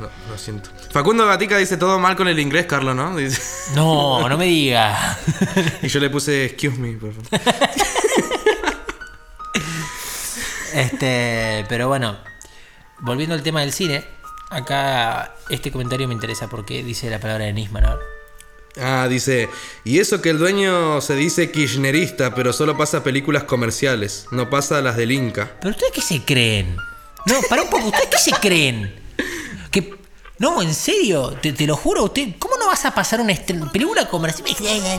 [0.00, 0.70] lo, lo siento.
[0.90, 3.14] Facundo Gatica dice todo mal con el inglés, Carlos, ¿no?
[3.16, 3.40] Dice-
[3.74, 5.18] No, no me digas.
[5.82, 7.40] y yo le puse excuse me, por favor.
[10.82, 12.18] Este, pero bueno,
[13.00, 14.04] volviendo al tema del cine,
[14.50, 17.84] acá este comentario me interesa porque dice la palabra de Nisman.
[17.84, 18.04] a ver.
[18.80, 19.50] Ah, dice,
[19.84, 24.80] y eso que el dueño se dice kirchnerista, pero solo pasa películas comerciales, no pasa
[24.80, 25.56] las del Inca.
[25.60, 26.76] ¿Pero ustedes qué se creen?
[27.26, 29.01] No, para un poco, ¿ustedes qué se creen?
[30.42, 33.32] No, en serio, te, te lo juro, usted, ¿cómo no vas a pasar una
[33.72, 34.44] película comercial?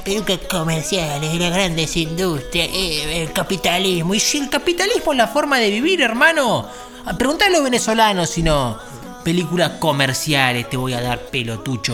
[0.02, 4.14] Películas comerciales, las grandes industrias, eh, el capitalismo.
[4.14, 6.70] Y si el capitalismo es la forma de vivir, hermano.
[7.18, 8.80] Preguntale a los venezolanos si no.
[9.26, 11.94] Películas comerciales, te voy a dar pelotucho.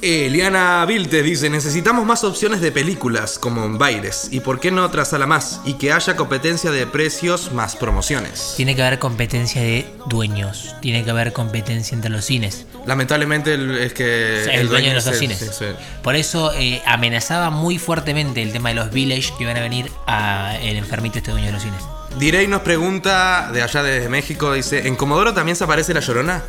[0.00, 4.84] Eliana Viltes dice, necesitamos más opciones de películas como en Baires, y por qué no
[4.84, 8.54] otra sala más, y que haya competencia de precios más promociones.
[8.56, 10.74] Tiene que haber competencia de dueños.
[10.80, 12.66] Tiene que haber competencia entre los cines.
[12.86, 14.44] Lamentablemente el- es que...
[14.44, 15.38] el, dueño de los dos cines.
[15.38, 15.64] sí, sí.
[16.02, 19.90] Por eso eh, amenazaba muy fuertemente el tema de los village que iban a venir
[20.06, 21.82] a el enfermito este dueño de los cines.
[22.16, 26.42] Direy nos pregunta, de allá desde México, dice, ¿en Comodoro también se aparece la Llorona?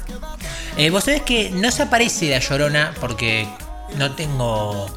[0.78, 3.48] Eh, Vos sabés que no se aparece de Llorona porque
[3.98, 4.88] no tengo.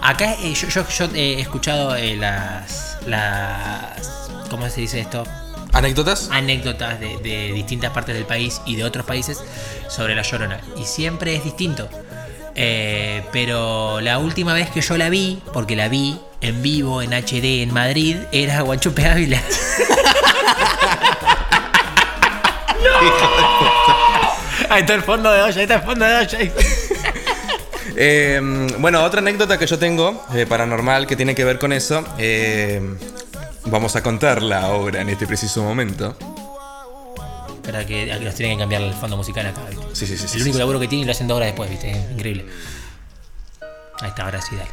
[0.00, 2.96] Acá eh, yo, yo- yo he escuchado eh, las.
[3.06, 4.30] las.
[4.48, 5.24] ¿Cómo se dice esto?
[5.72, 6.28] ¿Anécdotas?
[6.30, 9.42] Anécdotas de, de distintas partes del país y de otros países
[9.88, 10.60] sobre la Llorona.
[10.76, 11.88] Y siempre es distinto.
[12.54, 17.12] Eh, pero la última vez que yo la vi, porque la vi en vivo, en
[17.12, 19.40] HD, en Madrid, era Guanchope Ávila.
[24.68, 26.38] Ahí está el fondo de olla, ahí está el fondo de olla.
[27.94, 28.40] Eh,
[28.78, 32.02] bueno, otra anécdota que yo tengo, eh, paranormal, que tiene que ver con eso.
[32.16, 32.80] eh,
[33.66, 36.16] vamos a contarla ahora, en este preciso momento.
[37.62, 39.84] Espera que, que nos tienen que cambiar el fondo musical acá, ¿viste?
[39.92, 40.26] Sí, sí, sí.
[40.26, 40.58] sí, El único sí.
[40.58, 41.90] laburo que tiene y lo hacen dos horas después, ¿viste?
[41.92, 42.46] Es increíble.
[44.00, 44.70] Ahí está, ahora sí, dale.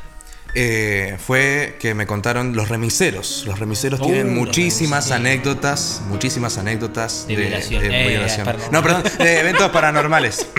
[0.55, 3.43] Eh, fue que me contaron los remiseros.
[3.45, 5.19] Los remiseros Uh, tienen los muchísimas remiseros.
[5.19, 7.83] anécdotas, muchísimas anécdotas De violación.
[7.83, 8.45] de Eh, violación.
[8.45, 8.67] perdón.
[8.71, 10.47] No, perdón, de eventos paranormales.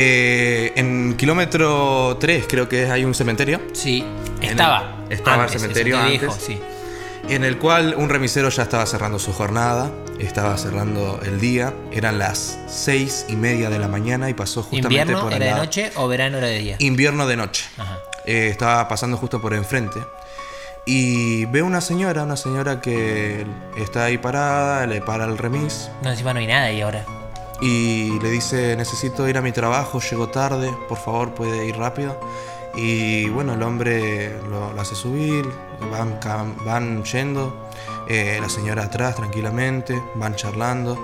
[0.00, 3.60] Eh, en kilómetro 3 creo que hay un cementerio.
[3.72, 4.04] Sí,
[4.40, 5.02] En estaba.
[5.08, 6.34] el- estaba antes, el cementerio antes.
[6.46, 6.60] sí.
[7.28, 12.18] En el cual un remisero ya estaba cerrando su jornada, estaba cerrando el día, eran
[12.18, 15.60] las seis y media de la mañana y pasó justamente ¿Invierno por era al de
[15.66, 16.76] noche o verano era de día?
[16.80, 17.64] Invierno de noche.
[17.78, 17.98] Ajá.
[18.24, 20.00] Eh, estaba pasando justo por enfrente.
[20.86, 23.44] Y veo una señora, una señora que
[23.76, 27.04] está ahí parada, le para el remis No, encima no hay nada ahí ahora.
[27.60, 32.18] y le dice, necesito ir a mi trabajo, llego tarde, por favor puede ir rápido.
[32.74, 35.46] Y bueno, el hombre lo, lo hace subir,
[35.90, 36.18] van,
[36.64, 37.67] van yendo,
[38.08, 40.98] eh, la señora atrás tranquilamente, van charlando.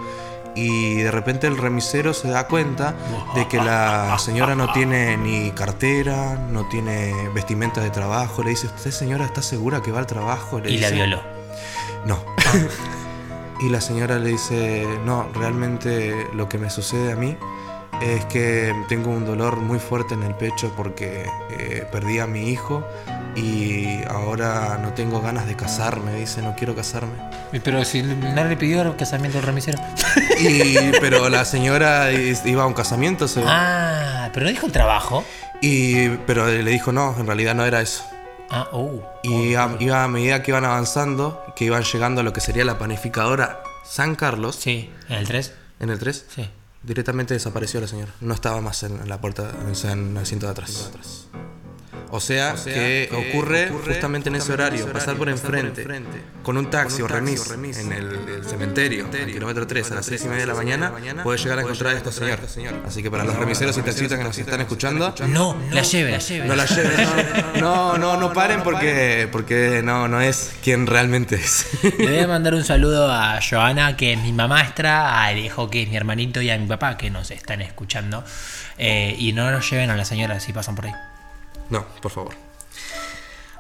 [0.57, 2.95] Y de repente el remisero se da cuenta
[3.35, 8.45] de que la señora no tiene ni cartera, no tiene vestimenta de trabajo.
[8.45, 10.61] Le dice, ¿usted señora está segura que va al trabajo?
[10.61, 11.21] Le Y la violó.
[12.07, 12.23] no.
[13.61, 17.37] y la señora le dice, no, realmente lo que me sucede a mí
[18.01, 22.51] es que tengo un dolor muy fuerte en el pecho porque eh, perdí a mi
[22.51, 22.85] hijo
[23.37, 27.15] y ahora no tengo ganas de casarme, dice, no quiero casarme.
[27.63, 29.79] Pero si nadie le pidió el casamiento al remisero.
[30.41, 33.43] Y, pero la señora iba a un casamiento, se.
[33.47, 35.25] Ah, pero no dijo el trabajo.
[35.61, 38.05] Y, pero le dijo, no, en realidad no era eso.
[38.51, 39.01] Ah, oh.
[39.23, 42.65] Y a, iba a medida que iban avanzando, que iban llegando a lo que sería
[42.65, 44.57] la panificadora San Carlos.
[44.57, 45.53] Sí, en el 3.
[45.81, 46.27] ¿En el 3?
[46.35, 46.51] Sí.
[46.83, 48.13] Directamente desapareció la señora.
[48.21, 49.51] No estaba más en, en la puerta,
[49.85, 50.91] en el asiento de atrás.
[52.15, 55.85] O sea, que, ocurre, justamente en ese horario, pasar por enfrente,
[56.45, 60.07] con un taxi o remis en el, el cementerio, en el kilómetro 3 a las
[60.07, 60.93] 6 y media de la mañana,
[61.25, 62.39] puedes llegar a encontrar a esta señora.
[62.87, 66.19] Así que para los remiseros y taxistas que nos están escuchando, No, la lleve, la
[66.19, 66.47] lleve.
[66.47, 67.09] no la lleven,
[67.61, 71.67] no, no, no paren porque, porque no, no es quien realmente es.
[71.83, 75.83] Le voy a mandar un saludo a Joana, que es mi mamastra, a Alejo, que
[75.83, 78.23] es mi hermanito, y a mi papá, que nos están escuchando.
[78.79, 80.93] Eh, y no nos lleven a la señora si pasan por ahí.
[81.71, 82.35] No, por favor.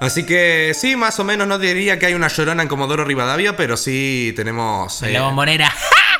[0.00, 3.56] Así que sí, más o menos no diría que hay una llorona en Comodoro Rivadavia,
[3.56, 5.02] pero sí tenemos...
[5.02, 5.72] En eh, la bombonera.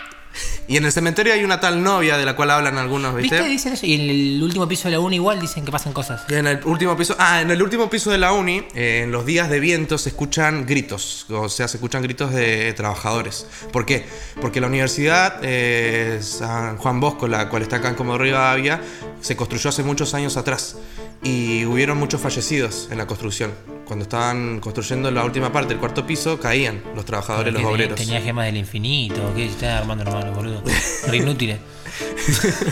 [0.67, 3.37] y en el cementerio hay una tal novia de la cual hablan algunos, ¿viste?
[3.37, 3.51] ¿Viste?
[3.51, 3.87] Dicen eso.
[3.87, 6.25] Y en el último piso de la 1 igual dicen que pasan cosas.
[6.29, 9.13] Y en el último piso, ah, en el último piso de la uni, eh, en
[9.13, 13.47] los días de viento se escuchan gritos, o sea, se escuchan gritos de trabajadores.
[13.73, 14.07] ¿Por qué?
[14.41, 18.81] Porque la Universidad eh, San Juan Bosco, la cual está acá en Comodoro Rivadavia,
[19.21, 20.77] se construyó hace muchos años atrás
[21.23, 23.74] y hubieron muchos fallecidos en la construcción.
[23.87, 27.75] Cuando estaban construyendo la última parte, el cuarto piso, caían los trabajadores, los Que tenía-
[27.75, 27.99] obreros.
[27.99, 29.33] Tenía gemas del infinito.
[29.35, 30.63] ¿Qué está armando hermano, boludo?
[31.07, 31.59] Re inútiles.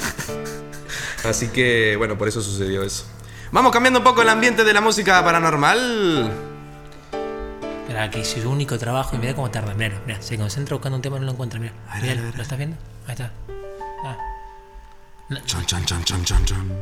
[1.24, 3.04] Así que, bueno, por eso sucedió eso.
[3.52, 6.32] Vamos cambiando un poco el ambiente de la música paranormal.
[7.88, 9.74] Era que es su único trabajo y mira cómo tarda.
[9.74, 11.60] Mira, mira, se concentra buscando un tema y no lo encuentra.
[11.60, 12.76] Mira, mira, ¿lo estás viendo?
[13.06, 13.30] Ahí está.
[14.04, 14.16] Ah.
[15.44, 16.72] Chan, chan, chan, chan, chan, chan.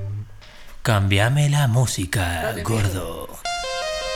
[0.82, 3.28] Cambiame la música, gordo.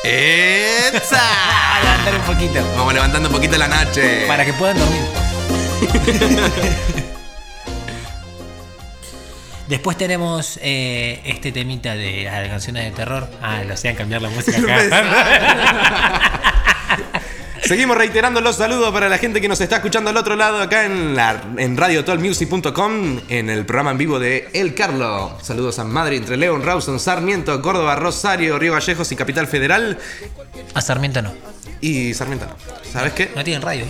[0.05, 1.23] ¡Etza!
[1.83, 2.63] Levantar un poquito.
[2.77, 4.27] Vamos levantando un poquito la noche.
[4.29, 5.03] Para que puedan dormir.
[9.69, 13.31] Después tenemos eh, este temita de las canciones de terror.
[13.41, 15.05] Ah, lo hacían cambiar la música acá.
[17.67, 20.85] Seguimos reiterando los saludos para la gente que nos está escuchando al otro lado acá
[20.85, 25.39] en, la, en radiotolmusic.com en el programa en vivo de El Carlo.
[25.41, 29.99] Saludos a Madrid, entre León, Rawson, Sarmiento, Córdoba, Rosario, Río Vallejos y Capital Federal.
[30.75, 31.33] A Sarmiento no.
[31.81, 32.55] Y Sarmiento no.
[32.91, 33.31] ¿Sabes qué?
[33.35, 33.87] No tienen radio.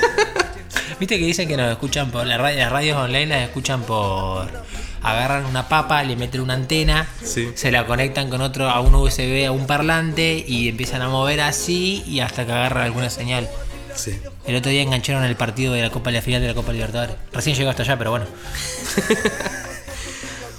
[0.98, 4.48] Viste que dicen que nos escuchan por las radios online las escuchan por
[5.02, 7.50] agarran una papa, le meten una antena, Sí.
[7.54, 11.40] se la conectan con otro a un USB a un parlante y empiezan a mover
[11.40, 13.48] así y hasta que agarran alguna señal.
[13.94, 14.18] Sí.
[14.46, 17.16] El otro día engancharon el partido de la Copa la final de la Copa Libertadores.
[17.32, 18.26] Recién llegó hasta allá, pero bueno.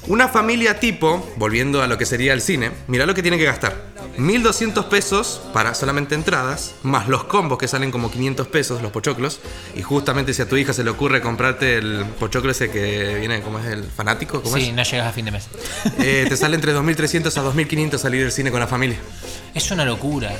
[0.08, 3.44] Una familia tipo, volviendo a lo que sería el cine, mira lo que tiene que
[3.46, 3.92] gastar.
[4.18, 9.40] 1200 pesos para solamente entradas, más los combos que salen como 500 pesos, los pochoclos.
[9.76, 13.42] Y justamente si a tu hija se le ocurre comprarte el pochoclo ese que viene,
[13.42, 14.42] como es el fanático?
[14.42, 14.74] ¿Cómo Sí, es?
[14.74, 15.48] no llegas a fin de mes.
[16.00, 18.98] Eh, te sale entre 2300 a 2500 salir del cine con la familia.
[19.54, 20.32] Es una locura.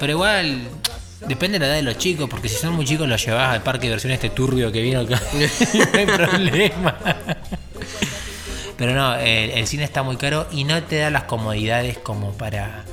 [0.00, 0.68] Pero igual,
[1.26, 3.62] depende de la edad de los chicos, porque si son muy chicos los llevas al
[3.62, 5.22] parque de diversiones este turbio que vino acá.
[5.92, 6.98] no hay problema.
[8.84, 12.32] Pero no, el, el cine está muy caro y no te da las comodidades como
[12.32, 12.84] para,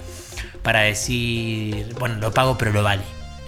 [0.63, 3.01] para decir, bueno, lo pago pero lo vale.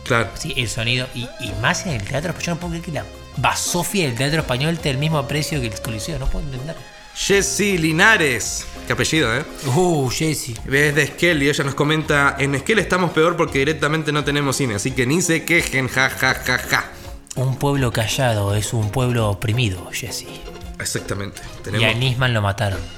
[0.04, 0.28] Claro.
[0.34, 1.08] Sí, el sonido.
[1.16, 3.06] Y, y más en el teatro, yo no puedo creer que la
[3.38, 6.76] basofia del teatro español esté el mismo precio que el coliseo, no puedo entender.
[7.16, 8.66] Jessy Linares.
[8.88, 9.46] Qué apellido, ¿eh?
[9.74, 10.54] Uh, Jessy.
[10.70, 14.58] Es de Esquel y ella nos comenta, en Esquel estamos peor porque directamente no tenemos
[14.58, 16.92] cine, así que ni se quejen, ja, ja, ja, ja.
[17.38, 20.26] Un pueblo callado es un pueblo oprimido, Jesse.
[20.80, 21.42] Exactamente.
[21.78, 21.94] Y a.
[21.94, 22.80] Nisman lo mataron.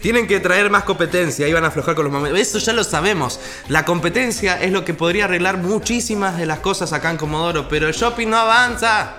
[0.00, 2.40] Tienen que traer más competencia, iban a aflojar con los momentos.
[2.40, 3.38] Eso ya lo sabemos.
[3.68, 7.86] La competencia es lo que podría arreglar muchísimas de las cosas acá en Comodoro, pero
[7.86, 9.16] el shopping no avanza.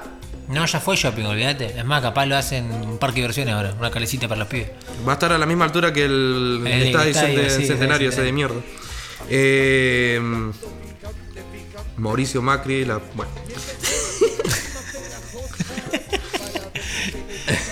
[0.48, 1.78] No, ya fue shopping, olvídate.
[1.78, 4.48] Es más, capaz lo hacen en un parque de diversiones ahora, una calecita para los
[4.48, 4.72] pibes.
[5.08, 7.14] Va a estar a la misma altura que el, El estadio,
[7.50, 8.60] sí, centenario ese de mierda.
[9.30, 10.20] Eh,
[11.98, 13.32] Mauricio Macri, la, bueno.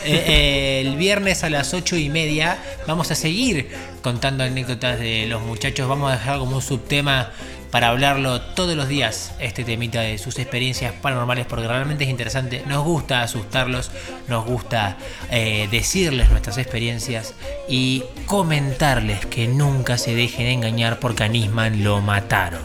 [0.05, 3.69] Eh, eh, el viernes a las ocho y media vamos a seguir
[4.01, 5.87] contando anécdotas de los muchachos.
[5.87, 7.31] Vamos a dejar como un subtema
[7.71, 12.63] para hablarlo todos los días, este temita de sus experiencias paranormales, porque realmente es interesante.
[12.65, 13.91] Nos gusta asustarlos,
[14.27, 14.97] nos gusta
[15.29, 17.35] eh, decirles nuestras experiencias
[17.67, 22.61] y comentarles que nunca se dejen engañar porque a lo mataron.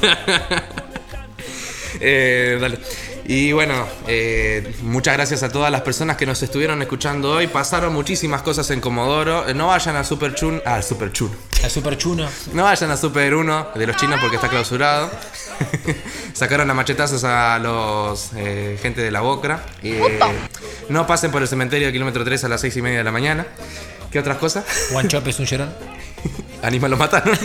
[3.28, 7.48] Y bueno, eh, muchas gracias a todas las personas que nos estuvieron escuchando hoy.
[7.48, 9.52] Pasaron muchísimas cosas en Comodoro.
[9.52, 10.62] No vayan a Super Chun.
[10.64, 11.30] Ah, Super Chun.
[11.64, 12.28] A Super Chuno.
[12.52, 15.10] No vayan a Super 1 de los chinos porque está clausurado.
[16.34, 19.60] Sacaron a machetazos a los eh, gente de la Bocra.
[19.82, 20.20] Eh,
[20.88, 23.12] no pasen por el cementerio de kilómetro 3 a las 6 y media de la
[23.12, 23.44] mañana.
[24.12, 24.64] ¿Qué otras cosas?
[24.94, 25.95] One Chop es un llorón.
[26.62, 27.38] Anima lo mataron.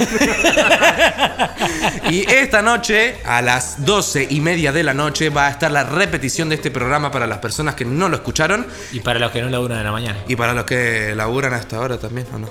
[2.10, 5.84] y esta noche, a las 12 y media de la noche, va a estar la
[5.84, 9.42] repetición de este programa para las personas que no lo escucharon Y para los que
[9.42, 10.20] no laburan en la mañana.
[10.28, 12.50] y para los que laburan hasta ahora también, ¿o no?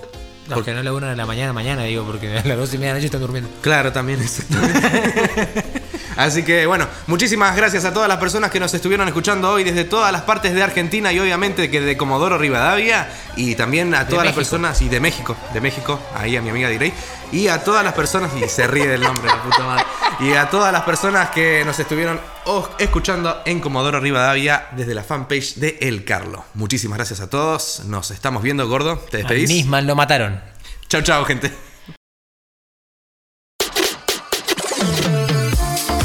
[0.57, 2.95] Los que no a la mañana, mañana, digo, porque a las 12 y media de
[2.95, 3.51] la noche están durmiendo.
[3.61, 5.81] Claro, también, exactamente.
[6.17, 9.85] Así que bueno, muchísimas gracias a todas las personas que nos estuvieron escuchando hoy desde
[9.85, 14.27] todas las partes de Argentina y obviamente que de Comodoro Rivadavia y también a todas
[14.27, 16.93] las personas y de México, de México, ahí a mi amiga Direy
[17.33, 19.85] y a todas las personas y se ríe del nombre, la puta madre.
[20.21, 22.21] Y a todas las personas que nos estuvieron
[22.51, 26.45] os- escuchando en Comodoro Rivadavia desde la fanpage de El Carlo.
[26.55, 27.83] Muchísimas gracias a todos.
[27.87, 28.99] Nos estamos viendo, gordo.
[28.99, 29.49] ¿Te despedís?
[29.49, 30.41] Nisman lo mataron.
[30.89, 31.53] Chau, chau, gente.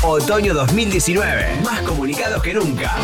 [0.04, 1.62] Otoño 2019.
[1.64, 2.96] Más comunicados que nunca.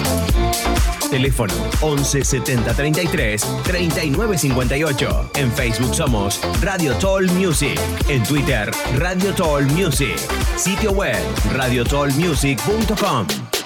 [1.12, 5.30] Teléfono 11 70 33 39 58.
[5.36, 7.78] En Facebook somos Radio Toll Music.
[8.08, 10.16] En Twitter, Radio Toll Music.
[10.56, 11.18] Sitio web,
[11.52, 13.61] radiotollmusic.com.